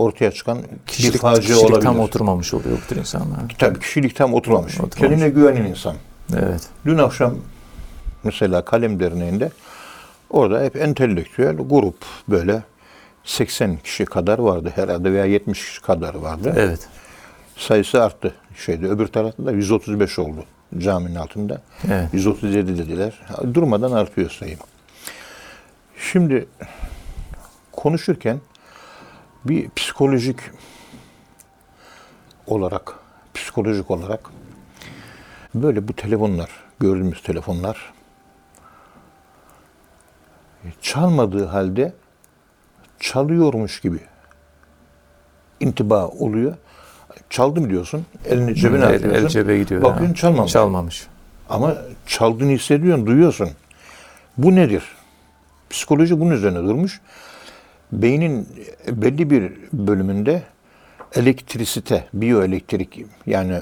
ortaya 0.00 0.30
çıkan 0.30 0.58
bir 0.58 0.86
Kişilik, 0.86 1.20
facia 1.20 1.40
kişilik 1.40 1.64
olabilir. 1.64 1.80
tam 1.80 2.00
oturmamış 2.00 2.54
oluyor 2.54 2.78
bu 2.84 2.88
tür 2.88 2.96
insanlar. 2.96 3.38
Tabii 3.58 3.80
kişilik 3.80 4.16
tam 4.16 4.34
oturmamış. 4.34 4.80
Oturmamış. 4.80 4.96
Kendine 4.96 5.28
güvenen 5.28 5.64
insan. 5.64 5.96
Evet. 6.36 6.68
Dün 6.86 6.98
akşam 6.98 7.34
mesela 8.24 8.64
Kalem 8.64 9.00
Derneği'nde 9.00 9.50
orada 10.30 10.62
hep 10.62 10.76
entelektüel 10.76 11.56
grup 11.56 11.96
böyle 12.28 12.62
80 13.24 13.76
kişi 13.76 14.04
kadar 14.04 14.38
vardı 14.38 14.72
herhalde 14.74 15.12
veya 15.12 15.24
70 15.24 15.66
kişi 15.66 15.80
kadar 15.82 16.14
vardı. 16.14 16.54
Evet. 16.56 16.88
Sayısı 17.56 18.02
arttı 18.02 18.34
şeyde. 18.56 18.86
Öbür 18.86 19.06
tarafta 19.06 19.46
da 19.46 19.52
135 19.52 20.18
oldu 20.18 20.44
caminin 20.78 21.14
altında. 21.14 21.62
Evet. 21.90 22.08
137 22.12 22.78
dediler. 22.78 23.20
Durmadan 23.54 23.92
artıyor 23.92 24.30
sayı. 24.30 24.56
Şimdi 26.12 26.48
konuşurken 27.72 28.40
bir 29.44 29.70
psikolojik 29.76 30.38
olarak 32.46 32.98
psikolojik 33.34 33.90
olarak 33.90 34.20
böyle 35.54 35.88
bu 35.88 35.92
telefonlar, 35.92 36.50
gördüğümüz 36.80 37.22
telefonlar 37.22 37.92
çalmadığı 40.80 41.46
halde 41.46 41.92
çalıyormuş 43.00 43.80
gibi 43.80 43.98
intiba 45.60 46.08
oluyor. 46.08 46.56
Çaldım 47.30 47.70
diyorsun, 47.70 48.06
elini 48.24 48.54
cebine 48.54 48.84
el, 48.84 48.94
atıyorsun. 48.94 49.24
el 49.24 49.28
cebe 49.28 49.58
gidiyor. 49.58 49.82
Bakıyorsun 49.82 50.14
çalmamış. 50.14 50.52
Çalmamış. 50.52 51.06
Ama 51.48 51.76
çaldığını 52.06 52.50
hissediyorsun, 52.50 53.06
duyuyorsun. 53.06 53.50
Bu 54.38 54.54
nedir? 54.54 54.84
Psikoloji 55.70 56.20
bunun 56.20 56.30
üzerine 56.30 56.58
durmuş. 56.58 57.00
Beynin 57.92 58.48
belli 58.88 59.30
bir 59.30 59.52
bölümünde 59.72 60.42
elektrisite, 61.14 62.04
biyoelektrik 62.14 63.04
yani 63.26 63.58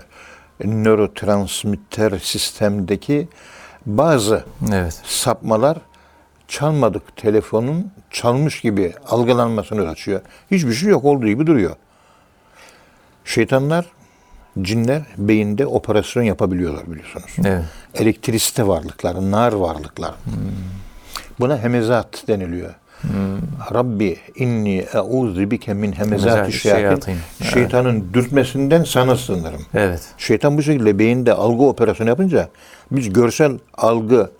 nörotransmitter 0.64 2.18
sistemdeki 2.18 3.28
bazı 3.86 4.44
Evet. 4.72 5.00
sapmalar 5.04 5.78
çalmadık 6.48 7.16
telefonun 7.16 7.90
çalmış 8.10 8.60
gibi 8.60 8.92
algılanmasını 9.06 9.88
açıyor. 9.88 10.20
Hiçbir 10.50 10.72
şey 10.72 10.88
yok 10.90 11.04
olduğu 11.04 11.26
gibi 11.26 11.46
duruyor. 11.46 11.76
Şeytanlar, 13.24 13.86
cinler 14.62 15.02
beyinde 15.18 15.66
operasyon 15.66 16.22
yapabiliyorlar 16.22 16.90
biliyorsunuz. 16.92 17.36
Evet. 17.44 17.64
Elektrisite 17.94 18.66
varlıklar, 18.66 19.30
nar 19.30 19.52
varlıklar. 19.52 20.14
Buna 21.40 21.58
hemezat 21.58 22.24
deniliyor. 22.28 22.74
Rabbi 23.74 24.16
inni 24.36 24.78
eûzü 24.94 25.50
bike 25.50 25.74
min 25.74 25.92
hemezati 25.92 26.52
şeyatin. 26.52 27.16
Şeytanın 27.52 28.04
dürtmesinden 28.14 28.84
sana 28.84 29.16
sığınırım. 29.16 29.60
Evet. 29.74 30.02
Şeytan 30.18 30.58
bu 30.58 30.62
şekilde 30.62 30.98
beyinde 30.98 31.32
algı 31.32 31.62
operasyonu 31.64 32.08
yapınca 32.10 32.48
biz 32.90 33.12
görsel 33.12 33.52
algı 33.74 34.30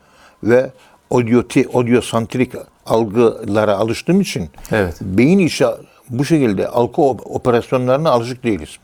ve 0.43 0.71
odyoti, 1.11 1.69
odyosantrik 1.69 2.53
algılara 2.87 3.77
alıştığım 3.77 4.21
için 4.21 4.49
Evet. 4.73 4.97
beyin 5.01 5.39
işi 5.39 5.65
bu 6.11 6.25
şekilde 6.25 6.69
algı 6.69 7.03
op- 7.03 7.23
operasyonlarına 7.25 8.11
alışık 8.11 8.45
değiliz. 8.45 8.77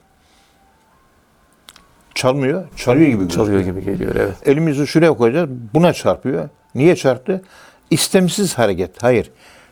Çalmıyor, 2.14 2.64
çalıyor 2.76 3.06
gibi 3.06 3.18
gözüküyor. 3.18 3.46
Çalıyor 3.46 3.60
gibi 3.60 3.84
geliyor. 3.84 4.14
Evet. 4.16 4.34
Elimizi 4.48 4.86
şuraya 4.86 5.12
koyacağız, 5.12 5.50
buna 5.74 5.92
çarpıyor. 5.92 6.48
Niye 6.74 6.96
çarptı? 6.96 7.42
İstemsiz 7.90 8.54
hareket. 8.58 9.02
Hayır. 9.02 9.30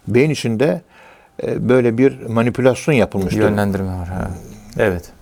Beyin 0.09 0.31
içinde 0.31 0.83
e, 1.43 1.69
böyle 1.69 1.99
bir 1.99 2.27
manipülasyon 2.27 2.95
yapılmıştır. 2.95 3.41
Yönlendirme 3.41 3.99
var. 3.99 4.09
Ha. 4.09 4.31
Evet. 4.79 5.13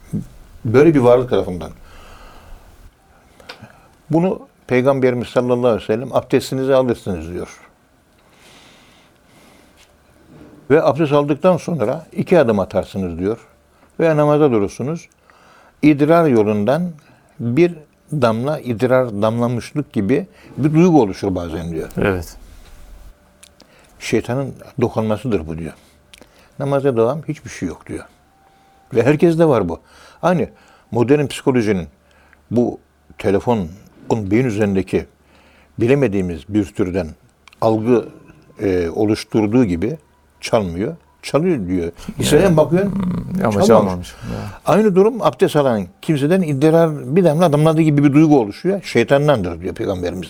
Böyle 0.65 0.95
bir 0.95 1.01
varlık 1.01 1.31
tarafından. 1.31 1.71
Bunu 4.11 4.41
Peygamberimiz 4.67 5.29
sallallahu 5.29 5.67
aleyhi 5.67 5.83
ve 5.83 5.87
sellem 5.87 6.13
abdestinizi 6.13 6.75
alırsınız 6.75 7.33
diyor. 7.33 7.61
Ve 10.71 10.83
abdest 10.83 11.13
aldıktan 11.13 11.57
sonra 11.57 12.07
iki 12.13 12.39
adım 12.39 12.59
atarsınız 12.59 13.19
diyor. 13.19 13.39
Ve 14.01 14.17
namaza 14.17 14.51
durursunuz. 14.51 15.09
İdrar 15.83 16.27
yolundan 16.27 16.91
bir 17.41 17.75
damla 18.13 18.61
idrar 18.61 19.23
damlamışlık 19.23 19.93
gibi 19.93 20.27
bir 20.57 20.75
duygu 20.75 21.03
oluşur 21.03 21.35
bazen 21.35 21.71
diyor. 21.71 21.89
Evet. 21.99 22.37
Şeytanın 24.00 24.54
dokunmasıdır 24.80 25.47
bu 25.47 25.59
diyor. 25.59 25.73
Namaza 26.59 26.97
devam 26.97 27.23
hiçbir 27.23 27.50
şey 27.50 27.69
yok 27.69 27.87
diyor. 27.87 28.04
Ve 28.95 29.02
herkeste 29.02 29.45
var 29.45 29.69
bu. 29.69 29.80
Aynı 30.23 30.49
modern 30.90 31.26
psikolojinin 31.26 31.88
bu 32.50 32.80
telefonun 33.19 33.71
beyin 34.11 34.45
üzerindeki 34.45 35.07
bilemediğimiz 35.78 36.49
bir 36.49 36.64
türden 36.64 37.09
algı 37.61 38.09
e, 38.61 38.88
oluşturduğu 38.88 39.64
gibi 39.64 39.99
çalmıyor. 40.40 40.97
Çalıyor 41.23 41.67
diyor. 41.67 41.93
İsrail'e 42.19 42.57
bakıyorsun 42.57 42.93
Ama 43.45 43.50
çalmamış. 43.53 43.67
çalmamış. 43.67 44.15
Aynı 44.67 44.95
durum 44.97 45.23
abdest 45.23 45.57
alan 45.57 45.83
kimseden 46.03 46.43
iddirar 46.43 47.17
bir 47.17 47.25
damla 47.25 47.53
damladığı 47.53 47.83
gibi 47.83 48.05
bir 48.05 48.12
duygu 48.12 48.41
oluşuyor. 48.41 48.83
Şeytandandır 48.83 49.61
diyor 49.61 49.75
Peygamberimiz. 49.75 50.29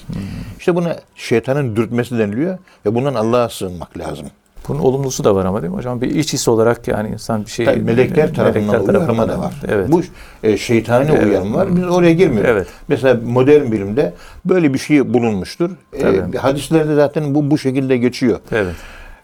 İşte 0.59 0.75
buna 0.75 0.97
şeytanın 1.17 1.77
dürtmesi 1.77 2.19
deniliyor 2.19 2.59
ve 2.87 2.95
bundan 2.95 3.15
Allah'a 3.15 3.49
sığınmak 3.49 3.99
lazım. 3.99 4.27
Bunun 4.69 4.79
olumlusu 4.79 5.25
da 5.25 5.35
var 5.35 5.45
ama 5.45 5.63
değil 5.63 5.73
mi 5.73 5.77
hocam? 5.77 6.01
Bir 6.01 6.15
iç 6.15 6.33
his 6.33 6.49
olarak 6.49 6.89
yani 6.89 7.09
insan 7.09 7.45
bir 7.45 7.51
şey... 7.51 7.67
Tabii 7.67 7.81
melekler 7.81 8.35
tarafından 8.35 8.85
uyarma 8.89 9.29
da 9.29 9.39
var. 9.39 9.55
Evet. 9.69 9.93
Bu 9.93 10.03
e, 10.43 10.57
şeytani 10.57 11.11
Evet. 11.11 11.27
uyarma 11.27 11.57
var. 11.59 11.77
Biz 11.77 11.85
oraya 11.85 12.13
girmiyoruz. 12.13 12.51
Evet. 12.51 12.67
Mesela 12.89 13.21
modern 13.27 13.73
bilimde 13.73 14.15
böyle 14.45 14.75
bir 14.75 14.79
şey 14.79 15.15
bulunmuştur. 15.15 15.71
E, 15.93 16.01
Tabii. 16.01 16.39
hadislerde 16.39 16.95
zaten 16.95 17.35
bu 17.35 17.51
bu 17.51 17.59
şekilde 17.59 17.97
geçiyor. 17.97 18.39
Evet. 18.53 18.75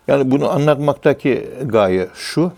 Yani 0.09 0.31
bunu 0.31 0.51
anlatmaktaki 0.51 1.49
gaye 1.65 2.09
şu. 2.15 2.53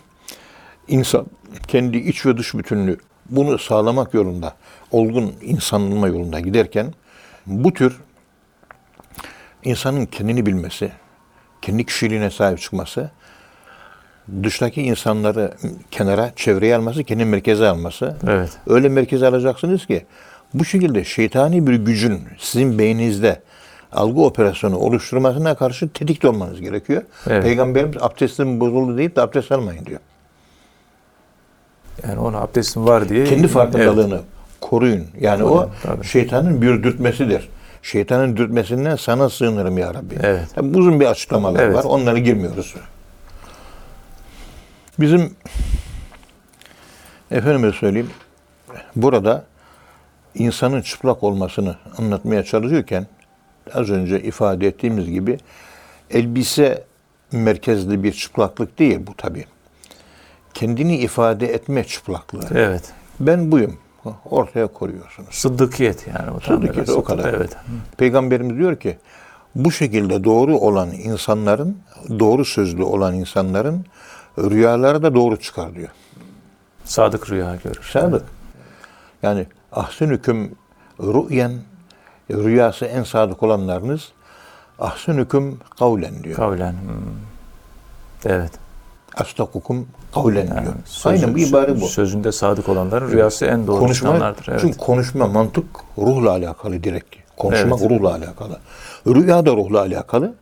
İnsan 0.89 1.27
kendi 1.69 1.99
iç 1.99 2.27
ve 2.27 2.37
dış 2.37 2.55
bütünlüğü 2.55 2.99
bunu 3.31 3.59
sağlamak 3.59 4.15
yolunda, 4.15 4.55
olgun 4.91 5.35
insanlanma 5.43 6.09
yolunda 6.09 6.41
giderken 6.41 6.95
bu 7.47 7.75
tür 7.75 7.97
insanın 9.65 10.07
kendini 10.07 10.47
bilmesi, 10.47 10.93
kendi 11.63 11.87
kişiliğine 11.87 12.31
sahip 12.31 12.61
çıkması, 12.61 13.11
dıştaki 14.43 14.83
insanları 14.83 15.55
kenara, 15.91 16.33
çevreye 16.37 16.77
alması, 16.77 17.05
kendi 17.05 17.25
merkeze 17.25 17.69
alması. 17.69 18.17
Evet. 18.27 18.51
Öyle 18.67 18.89
merkeze 18.89 19.27
alacaksınız 19.27 19.87
ki 19.87 20.07
bu 20.55 20.65
şekilde 20.65 21.05
şeytani 21.05 21.67
bir 21.67 21.75
gücün 21.75 22.23
sizin 22.39 22.79
beyninizde 22.79 23.43
algı 23.93 24.21
operasyonu 24.21 24.79
oluşturmasına 24.79 25.55
karşı 25.55 25.89
tetikte 25.89 26.29
olmanız 26.29 26.61
gerekiyor. 26.61 27.03
Evet. 27.27 27.43
Peygamberimiz 27.43 27.97
abdestim 28.03 28.61
bozuldu 28.61 28.99
deyip 28.99 29.17
de 29.17 29.21
abdest 29.21 29.53
almayın 29.53 29.87
diyor. 29.87 30.01
Yani 32.09 32.19
ona 32.21 32.39
abdestim 32.39 32.87
var 32.87 33.09
diye... 33.09 33.25
Kendi 33.25 33.49
farkındalığını 33.49 34.15
Evet. 34.15 34.25
koruyun. 34.61 35.07
Yani 35.21 35.43
Koruyun, 35.43 35.59
o 35.63 35.71
tabii. 35.83 36.05
şeytanın 36.07 36.63
bir 36.63 36.83
dürtmesidir. 36.83 37.49
Şeytanın 37.83 38.37
dürtmesinden 38.37 38.97
sana 38.97 39.29
sığınırım 39.31 39.79
ya 39.79 39.95
Rabbi. 39.95 40.15
Evet. 40.23 40.47
Tabii 40.55 40.79
uzun 40.79 41.01
bir 41.01 41.07
açıklamalar 41.07 41.63
Evet. 41.63 41.77
var. 41.77 41.85
Onlara 41.85 42.19
girmiyoruz. 42.19 42.75
Bizim 45.01 45.35
efendime 47.31 47.73
söyleyeyim 47.73 48.11
burada 48.97 49.45
insanın 50.35 50.83
çıplak 50.83 51.23
olmasını 51.23 51.77
anlatmaya 51.99 52.45
çalışırken 52.45 53.07
az 53.75 53.91
önce 53.91 54.23
ifade 54.23 54.67
ettiğimiz 54.67 55.11
gibi 55.11 55.39
elbise 56.11 56.85
merkezli 57.33 58.03
bir 58.03 58.13
çıplaklık 58.13 58.79
değil 58.79 59.01
bu 59.07 59.15
tabi. 59.15 59.45
Kendini 60.55 60.97
ifade 60.97 61.47
etme 61.55 61.85
çıplaklığı. 61.85 62.49
Evet. 62.55 62.93
Ben 63.21 63.53
buyum. 63.53 63.79
Ortaya 64.31 64.67
koyuyorsunuz. 64.67 65.35
Sıddıkiyet 65.35 66.07
yani. 66.07 66.35
Bu 66.35 66.41
Sıddıkiyet, 66.41 66.77
böyle 66.77 66.93
o 66.93 67.05
kadar. 67.05 67.35
Evet. 67.35 67.57
Peygamberimiz 67.97 68.59
diyor 68.59 68.77
ki 68.77 68.99
bu 69.55 69.73
şekilde 69.73 70.25
doğru 70.25 70.59
olan 70.59 70.91
insanların, 70.91 71.79
doğru 72.19 72.45
sözlü 72.45 72.83
olan 72.83 73.15
insanların 73.15 73.85
rüyaları 74.39 75.03
da 75.03 75.15
doğru 75.15 75.41
çıkar 75.41 75.75
diyor. 75.75 75.89
Sadık 76.85 77.31
rüya 77.31 77.57
görür. 77.65 77.89
Sadık. 77.93 78.25
Yani 79.23 79.47
ahsen 79.73 80.09
hüküm 80.09 80.51
rüyen 81.01 81.53
rüyası 82.31 82.85
en 82.85 83.03
sadık 83.03 83.43
olanlarınız 83.43 84.09
ahsen 84.79 85.15
hüküm 85.15 85.59
kavlen 85.79 86.25
diyor. 86.25 86.37
Kavlen. 86.37 86.73
hmm. 86.73 86.79
Evet. 88.25 88.51
Astakukum 89.17 89.89
kavlen 90.15 90.47
Yani 90.47 90.63
diyor. 90.63 90.75
sözü- 90.85 91.09
Aynen 91.17 91.35
bu 91.35 91.39
ibare 91.39 91.81
bu. 91.81 91.87
Sözünde 91.87 92.33
sadık 92.33 92.69
olanların 92.69 93.11
rüyası 93.11 93.47
en 93.47 93.67
doğru 93.67 93.79
konuşma, 93.79 94.09
insanlardır. 94.09 94.47
Evet. 94.49 94.61
Çünkü 94.61 94.79
konuşma 94.79 95.27
mantık 95.27 95.65
ruhla 95.99 96.31
alakalı 96.31 96.85
direkt. 96.85 97.17
Konuşmak 97.37 97.81
Evet. 97.81 97.91
ruhla 97.91 98.09
alakalı. 98.15 98.59
Rüya 99.07 99.47
da 99.47 99.51
ruhla 99.53 99.81
alakalı. 99.81 100.35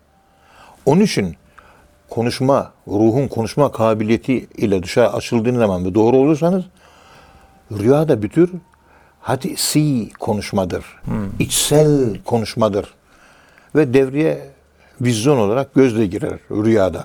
Onun 0.86 1.00
için 1.00 1.36
konuşma, 2.10 2.70
ruhun 2.88 3.28
konuşma 3.28 3.72
kabiliyeti 3.72 4.32
ile 4.56 4.82
dışarı 4.82 5.12
açıldığınız 5.12 5.58
zaman 5.58 5.84
ve 5.84 5.94
doğru 5.94 6.16
olursanız 6.16 6.64
rüya 7.72 8.08
da 8.08 8.22
bir 8.22 8.28
tür 8.28 8.50
hadisi 9.26 10.10
konuşmadır. 10.20 10.84
Hmm. 11.04 11.14
içsel 11.38 12.22
konuşmadır. 12.24 12.94
Ve 13.74 13.94
devreye 13.94 14.50
vizyon 15.00 15.38
olarak 15.38 15.74
gözle 15.74 16.06
girer 16.06 16.38
rüyada. 16.50 17.04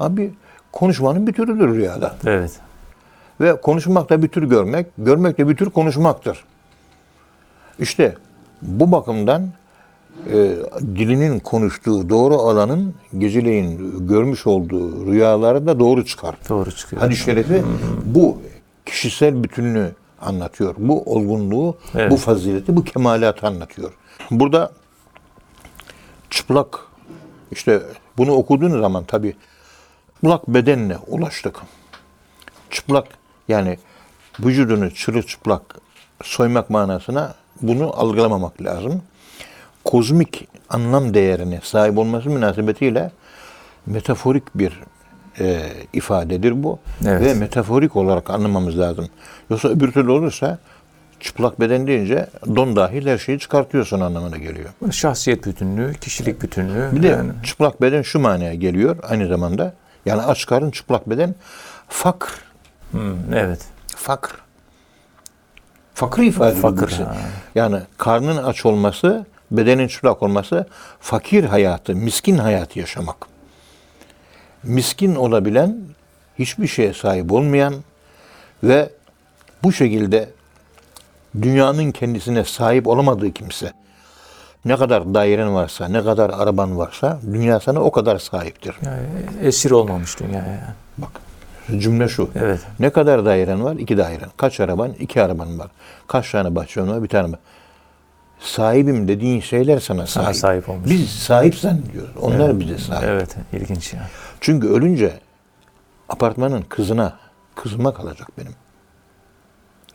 Abi 0.00 0.34
konuşmanın 0.72 1.26
bir 1.26 1.32
türüdür 1.32 1.74
rüyada. 1.74 2.16
Evet. 2.26 2.52
Ve 3.40 3.60
konuşmak 3.60 4.10
da 4.10 4.22
bir 4.22 4.28
tür 4.28 4.42
görmek, 4.42 4.86
görmek 4.98 5.38
de 5.38 5.48
bir 5.48 5.56
tür 5.56 5.70
konuşmaktır. 5.70 6.44
İşte 7.78 8.14
bu 8.62 8.92
bakımdan 8.92 9.48
e, 10.32 10.56
dilinin 10.80 11.38
konuştuğu 11.38 12.08
doğru 12.08 12.34
alanın 12.34 12.94
geceleyin 13.18 13.94
görmüş 14.08 14.46
olduğu 14.46 15.06
rüyaları 15.12 15.66
da 15.66 15.80
doğru 15.80 16.04
çıkar. 16.04 16.34
Doğru 16.48 16.70
çıkıyor. 16.70 17.02
Hadis-i 17.02 17.22
şerifi 17.22 17.62
bu 18.04 18.38
kişisel 18.86 19.44
bütünlüğü 19.44 19.92
anlatıyor. 20.20 20.74
Bu 20.78 21.02
olgunluğu, 21.14 21.76
Evet. 21.94 22.10
bu 22.10 22.16
fazileti, 22.16 22.76
bu 22.76 22.84
kemalatı 22.84 23.46
anlatıyor. 23.46 23.92
Burada 24.30 24.72
çıplak 26.30 26.78
işte 27.50 27.82
bunu 28.18 28.32
okuduğunuz 28.32 28.80
zaman 28.80 29.04
tabi 29.04 29.36
çıplak 30.14 30.48
bedenle 30.48 30.98
ulaştık. 31.06 31.60
Çıplak 32.70 33.06
yani 33.48 33.78
vücudunu 34.40 34.94
çırılçıplak 34.94 35.62
soymak 36.22 36.70
manasına 36.70 37.34
bunu 37.62 38.00
algılamamak 38.00 38.62
lazım. 38.62 39.02
Kozmik 39.84 40.48
anlam 40.68 41.14
değerine 41.14 41.60
sahip 41.62 41.98
olması 41.98 42.30
münasebetiyle 42.30 43.10
metaforik 43.86 44.44
bir 44.54 44.80
e, 45.40 45.60
ifadedir 45.92 46.62
bu. 46.62 46.78
Evet. 47.06 47.22
Ve 47.22 47.34
metaforik 47.34 47.96
olarak 47.96 48.30
anlamamız 48.30 48.78
lazım. 48.78 49.08
Yoksa 49.50 49.68
öbür 49.68 49.92
türlü 49.92 50.10
olursa 50.10 50.58
çıplak 51.20 51.60
beden 51.60 51.86
deyince 51.86 52.26
don 52.46 52.76
dahil 52.76 53.06
her 53.06 53.18
şeyi 53.18 53.38
çıkartıyorsun 53.38 54.00
anlamına 54.00 54.36
geliyor. 54.36 54.68
Şahsiyet 54.90 55.46
bütünlüğü, 55.46 55.94
kişilik 55.94 56.42
bütünlüğü. 56.42 56.88
Bir 56.92 57.02
de 57.02 57.08
yani 57.08 57.30
çıplak 57.44 57.82
beden 57.82 58.02
şu 58.02 58.18
manaya 58.18 58.54
geliyor 58.54 58.96
aynı 59.08 59.28
zamanda. 59.28 59.74
Yani 60.06 60.22
aç 60.22 60.46
karın 60.46 60.70
çıplak 60.70 61.10
beden 61.10 61.34
fakr. 61.88 62.28
hmm, 62.90 63.34
evet. 63.34 63.60
Fakr. 63.96 64.34
Fakr 65.94 66.20
ifade. 66.20 66.54
Fakir. 66.54 67.00
Yani 67.54 67.80
karnın 67.98 68.36
aç 68.36 68.66
olması, 68.66 69.26
bedenin 69.50 69.88
çıplak 69.88 70.22
olması 70.22 70.66
fakir 71.00 71.44
hayatı, 71.44 71.94
miskin 71.94 72.38
hayatı 72.38 72.78
yaşamak. 72.78 73.16
Miskin 74.62 75.14
olabilen, 75.14 75.76
hiçbir 76.38 76.66
şeye 76.66 76.94
sahip 76.94 77.32
olmayan 77.32 77.74
ve 78.62 78.90
bu 79.62 79.72
şekilde 79.72 80.30
dünyanın 81.42 81.90
kendisine 81.90 82.44
sahip 82.44 82.86
olamadığı 82.86 83.32
kimse. 83.32 83.72
Ne 84.64 84.76
kadar 84.76 85.14
dairen 85.14 85.54
varsa, 85.54 85.88
ne 85.88 86.04
kadar 86.04 86.30
araban 86.30 86.78
varsa 86.78 87.20
dünya 87.32 87.60
sana 87.60 87.80
o 87.80 87.90
kadar 87.90 88.18
sahiptir. 88.18 88.74
Yani 88.84 88.98
esir 89.42 89.70
olmamış 89.70 90.20
dünyaya. 90.20 90.46
Yani. 90.46 90.60
Bak 90.98 91.10
cümle 91.78 92.08
şu. 92.08 92.30
Evet. 92.34 92.60
Ne 92.80 92.90
kadar 92.90 93.24
dairen 93.24 93.64
var? 93.64 93.76
İki 93.76 93.98
dairen. 93.98 94.28
Kaç 94.36 94.60
araban? 94.60 94.92
İki 94.92 95.22
araban 95.22 95.58
var. 95.58 95.68
Kaç 96.06 96.30
tane 96.30 96.54
bahçen 96.54 96.88
var? 96.88 97.02
Bir 97.02 97.08
tane 97.08 97.32
var. 97.32 97.38
Sahibim 98.40 99.08
dediğin 99.08 99.40
şeyler 99.40 99.78
sana 99.80 100.06
Sana 100.06 100.24
sahip. 100.24 100.36
sahip 100.36 100.68
olmuş. 100.68 100.90
Biz 100.90 101.10
sahip 101.10 101.54
zannediyoruz. 101.54 102.16
Onlar 102.20 102.60
bize 102.60 102.78
sahip. 102.78 103.04
Evet, 103.08 103.36
ilginç 103.52 103.94
ya. 103.94 104.00
Çünkü 104.40 104.68
ölünce 104.68 105.12
apartmanın 106.08 106.62
kızına, 106.62 107.16
kızıma 107.54 107.94
kalacak 107.94 108.28
benim. 108.38 108.52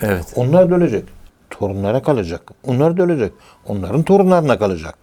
Evet. 0.01 0.33
Onlar 0.35 0.69
da 0.71 0.75
ölecek. 0.75 1.03
Torunlara 1.49 2.01
kalacak. 2.03 2.41
Onlar 2.67 2.97
da 2.97 3.03
ölecek. 3.03 3.31
Onların 3.67 4.03
torunlarına 4.03 4.59
kalacak. 4.59 4.97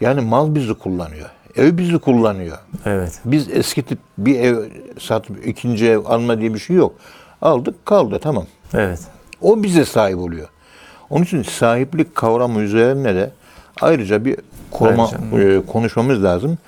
Yani 0.00 0.20
mal 0.20 0.54
bizi 0.54 0.74
kullanıyor. 0.74 1.30
Ev 1.56 1.78
bizi 1.78 1.98
kullanıyor. 1.98 2.58
Evet. 2.86 3.20
Biz 3.24 3.48
eski 3.50 3.82
tip 3.82 3.98
bir 4.18 4.40
ev 4.40 4.70
satıp 5.00 5.46
ikinci 5.46 5.86
ev 5.88 5.98
alma 6.04 6.38
diye 6.40 6.54
bir 6.54 6.58
şey 6.58 6.76
yok. 6.76 6.94
Aldık 7.42 7.86
kaldı 7.86 8.18
tamam. 8.22 8.46
Evet. 8.74 9.00
O 9.40 9.62
bize 9.62 9.84
sahip 9.84 10.18
oluyor. 10.18 10.48
Onun 11.10 11.24
için 11.24 11.42
sahiplik 11.42 12.14
kavramı 12.14 12.60
üzerine 12.60 13.14
de 13.14 13.30
ayrıca 13.80 14.24
bir 14.24 14.36
koruma, 14.70 15.10
e, 15.38 15.66
konuşmamız 15.66 16.24
lazım. 16.24 16.58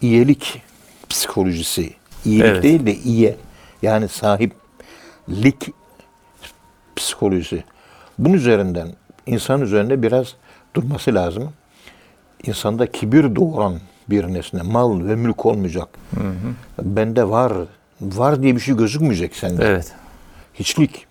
İyelik 0.00 0.62
psikolojisi. 1.08 1.92
İyilik 2.24 2.46
Evet. 2.46 2.62
değil 2.62 2.86
de 2.86 2.94
iye. 2.94 3.36
Yani 3.82 4.08
sahiplik 4.08 5.70
psikolojisi. 6.96 7.64
Bunun 8.18 8.34
üzerinden 8.34 8.88
insan 9.26 9.60
üzerinde 9.60 10.02
biraz 10.02 10.34
durması 10.74 11.14
lazım. 11.14 11.52
İnsanda 12.46 12.92
kibir 12.92 13.36
doğuran 13.36 13.80
bir 14.10 14.24
nesne, 14.24 14.62
mal 14.62 15.08
ve 15.08 15.16
mülk 15.16 15.46
olmayacak. 15.46 15.88
Bende 16.82 17.28
var, 17.28 17.52
var 18.00 18.42
diye 18.42 18.56
bir 18.56 18.60
şey 18.60 18.76
gözükmeyecek 18.76 19.36
sende. 19.36 19.64
Evet. 19.64 19.92
Hiçlik. 20.54 21.06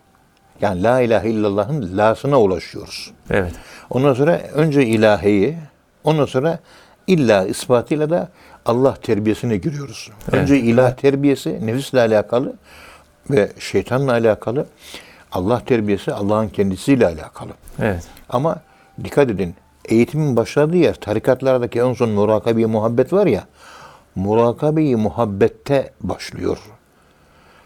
Yani 0.62 0.84
la 0.84 1.02
ilahe 1.02 1.30
illallah'ın 1.30 1.98
lasına 1.98 2.42
ulaşıyoruz. 2.42 3.12
Evet. 3.30 3.54
Ondan 3.90 4.14
sonra 4.14 4.42
önce 4.54 4.86
ilahiyi, 4.86 5.58
ondan 6.04 6.26
sonra 6.26 6.60
illa 7.08 7.46
ispatıyla 7.46 8.10
da 8.10 8.30
Allah 8.66 8.96
terbiyesine 8.96 9.58
giriyoruz. 9.58 10.10
Önce 10.32 10.58
ilah 10.60 10.92
terbiyesi 10.92 11.68
nefisle 11.68 12.02
alakalı 12.02 12.54
ve 13.30 13.52
şeytanla 13.60 14.12
alakalı. 14.12 14.66
Allah 15.32 15.62
terbiyesi 15.66 16.14
Allah'ın 16.14 16.50
kendisiyle 16.50 17.06
alakalı. 17.08 17.52
Evet. 17.80 18.04
Ama 18.30 18.62
dikkat 19.04 19.30
edin, 19.30 19.56
eğitimin 19.86 20.36
başladığı 20.36 20.78
yer 20.78 20.94
tarikatlardaki 20.94 21.80
en 21.80 21.94
son 21.94 22.10
murakabe 22.10 22.66
muhabbet 22.66 23.14
var 23.14 23.28
ya, 23.28 23.44
murakabe 24.16 24.96
muhabbette 24.96 25.92
başlıyor. 26.02 26.58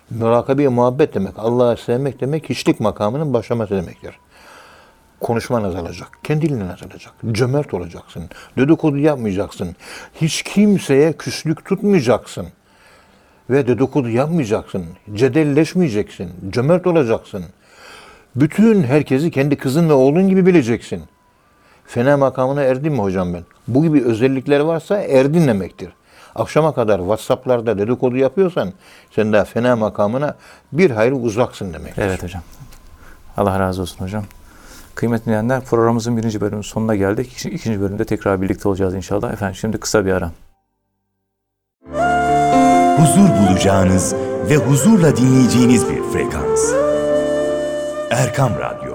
Murakabe 0.09 0.67
muhabbet 0.67 1.13
demek, 1.13 1.33
Allah'ı 1.37 1.77
sevmek 1.77 2.21
demek, 2.21 2.49
hiçlik 2.49 2.79
makamının 2.79 3.33
başlaması 3.33 3.75
demektir. 3.75 4.19
Konuşman 5.19 5.63
azalacak, 5.63 6.07
kendiliğinden 6.23 6.67
azalacak. 6.67 7.13
Cömert 7.31 7.73
olacaksın, 7.73 8.23
dedikodu 8.57 8.97
yapmayacaksın. 8.97 9.75
Hiç 10.21 10.43
kimseye 10.43 11.13
küslük 11.13 11.65
tutmayacaksın. 11.65 12.47
Ve 13.49 13.67
dedikodu 13.67 14.09
yapmayacaksın, 14.09 14.85
cedelleşmeyeceksin, 15.13 16.31
cömert 16.49 16.87
olacaksın. 16.87 17.45
Bütün 18.35 18.83
herkesi 18.83 19.31
kendi 19.31 19.55
kızın 19.55 19.89
ve 19.89 19.93
oğlun 19.93 20.29
gibi 20.29 20.45
bileceksin. 20.45 21.03
Fena 21.85 22.17
makamına 22.17 22.61
erdin 22.61 22.93
mi 22.93 22.99
hocam 22.99 23.33
ben? 23.33 23.43
Bu 23.67 23.83
gibi 23.83 24.03
özellikler 24.03 24.59
varsa 24.59 24.97
erdin 25.01 25.47
demektir. 25.47 25.89
Akşama 26.35 26.73
kadar 26.73 26.99
WhatsApp'larda 26.99 27.77
dedikodu 27.77 28.17
yapıyorsan 28.17 28.73
sen 29.15 29.33
daha 29.33 29.45
fena 29.45 29.75
makamına 29.75 30.35
bir 30.71 30.91
hayli 30.91 31.13
uzaksın 31.13 31.73
demektir. 31.73 32.01
Evet 32.01 32.23
hocam. 32.23 32.41
Allah 33.37 33.59
razı 33.59 33.81
olsun 33.81 34.05
hocam. 34.05 34.23
Kıymetli 34.95 35.25
dinleyenler 35.25 35.61
programımızın 35.61 36.17
birinci 36.17 36.41
bölümünün 36.41 36.61
sonuna 36.61 36.95
geldik. 36.95 37.31
İki- 37.33 37.49
İkinci 37.49 37.81
bölümde 37.81 38.05
tekrar 38.05 38.41
birlikte 38.41 38.69
olacağız 38.69 38.93
inşallah. 38.95 39.33
Efendim 39.33 39.55
şimdi 39.55 39.77
kısa 39.77 40.05
bir 40.05 40.11
ara. 40.13 40.31
huzur 42.97 43.29
bulacağınız 43.29 44.15
ve 44.49 44.55
huzurla 44.55 45.17
dinleyeceğiniz 45.17 45.89
bir 45.89 46.01
frekans. 46.13 46.73
Erkam 48.11 48.51
Radyo, 48.59 48.93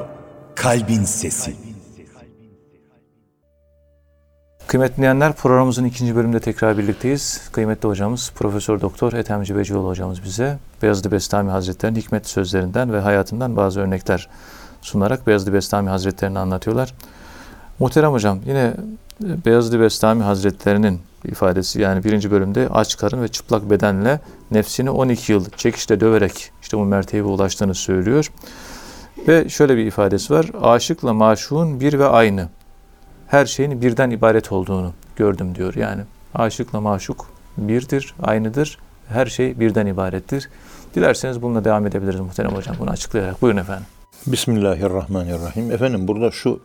Kalbin 0.55 1.05
Sesi. 1.05 1.68
Kıymetli 4.69 4.97
dinleyenler 4.97 5.33
programımızın 5.33 5.85
ikinci 5.85 6.17
bölümünde 6.17 6.41
tekrar 6.41 6.79
birlikteyiz. 6.79 7.51
Kıymetli 7.53 7.89
hocamız 7.89 8.33
Profesör 8.35 8.81
Doktor 8.81 9.13
Ethem 9.13 9.43
Cibecioğlu 9.43 9.89
hocamız 9.89 10.25
bize 10.25 10.59
Beyazıt 10.83 11.13
Bestami 11.13 11.51
Hazretleri'nin 11.51 12.01
hikmet 12.01 12.27
sözlerinden 12.27 12.93
ve 12.93 13.01
hayatından 13.01 13.57
bazı 13.57 13.81
örnekler 13.81 14.29
sunarak 14.83 15.27
Beyazıt 15.27 15.53
Bestami 15.53 15.89
Hazretleri'ni 15.89 16.39
anlatıyorlar. 16.39 16.95
Muhterem 17.79 18.13
hocam 18.13 18.41
yine 18.47 18.75
Beyazıt 19.21 19.81
Bestami 19.81 20.23
Hazretleri'nin 20.23 21.01
ifadesi 21.25 21.81
yani 21.81 22.05
birinci 22.05 22.31
bölümde 22.31 22.69
aç 22.73 22.97
karın 22.97 23.23
ve 23.23 23.29
çıplak 23.29 23.71
bedenle 23.71 24.21
nefsini 24.51 24.91
12 24.91 25.33
yıl 25.33 25.45
çekişle 25.57 26.01
döverek 26.01 26.53
işte 26.63 26.79
bu 26.79 26.85
mertebeye 26.85 27.25
ulaştığını 27.25 27.75
söylüyor. 27.75 28.33
Ve 29.29 29.49
şöyle 29.49 29.77
bir 29.77 29.87
ifadesi 29.87 30.35
var. 30.35 30.51
Aşıkla 30.63 31.13
maşuğun 31.13 31.81
bir 31.81 31.99
ve 31.99 32.07
aynı 32.07 32.49
her 33.29 33.47
şeyin 33.47 33.83
birden 33.83 34.11
ibaret 34.11 34.53
olduğunu 34.53 34.93
gördüm 35.17 35.55
diyor. 35.55 35.75
Yani 35.75 36.03
aşıkla 36.35 36.81
maşuk 36.81 37.27
birdir, 37.59 38.15
aynıdır. 38.23 38.79
Her 39.09 39.27
şey 39.27 39.61
birden 39.61 39.87
ibarettir. 39.87 40.49
Dilerseniz 40.95 41.43
bununla 41.43 41.65
devam 41.65 41.87
edebiliriz 41.87 42.21
muhterem 42.21 42.51
hocam 42.51 42.77
bunu 42.81 42.91
açıklayarak. 42.91 43.43
Buyurun 43.43 43.59
efendim. 43.59 43.87
Bismillahirrahmanirrahim. 44.27 45.73
Efendim 45.73 46.09
burada 46.09 46.31
şu 46.31 46.61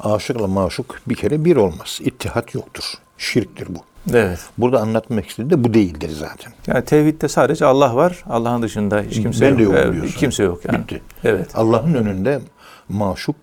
aşıkla 0.00 0.46
maşuk 0.46 0.96
bir 1.08 1.14
kere 1.14 1.44
bir 1.44 1.56
olmaz. 1.56 1.98
İttihat 2.04 2.54
yoktur. 2.54 2.84
Şirktir 3.18 3.68
bu. 3.74 3.78
Evet. 4.16 4.38
Burada 4.58 4.80
anlatmak 4.80 5.26
istediği 5.28 5.50
de 5.50 5.64
bu 5.64 5.74
değildir 5.74 6.10
zaten. 6.18 6.52
Yani 6.66 6.84
tevhidde 6.84 7.28
sadece 7.28 7.66
Allah 7.66 7.96
var. 7.96 8.24
Allah'ın 8.30 8.62
dışında 8.62 9.00
hiç 9.02 9.22
kimse 9.22 9.44
Ben 9.52 9.58
yok. 9.62 9.74
de 9.74 9.78
yok 9.80 9.92
diyorsun. 9.94 10.18
kimse 10.18 10.42
yok 10.42 10.60
yani. 10.64 10.78
Bitti. 10.78 11.02
Evet. 11.24 11.50
Allah'ın 11.54 11.94
önünde 11.94 12.40
maşuk, 12.88 13.36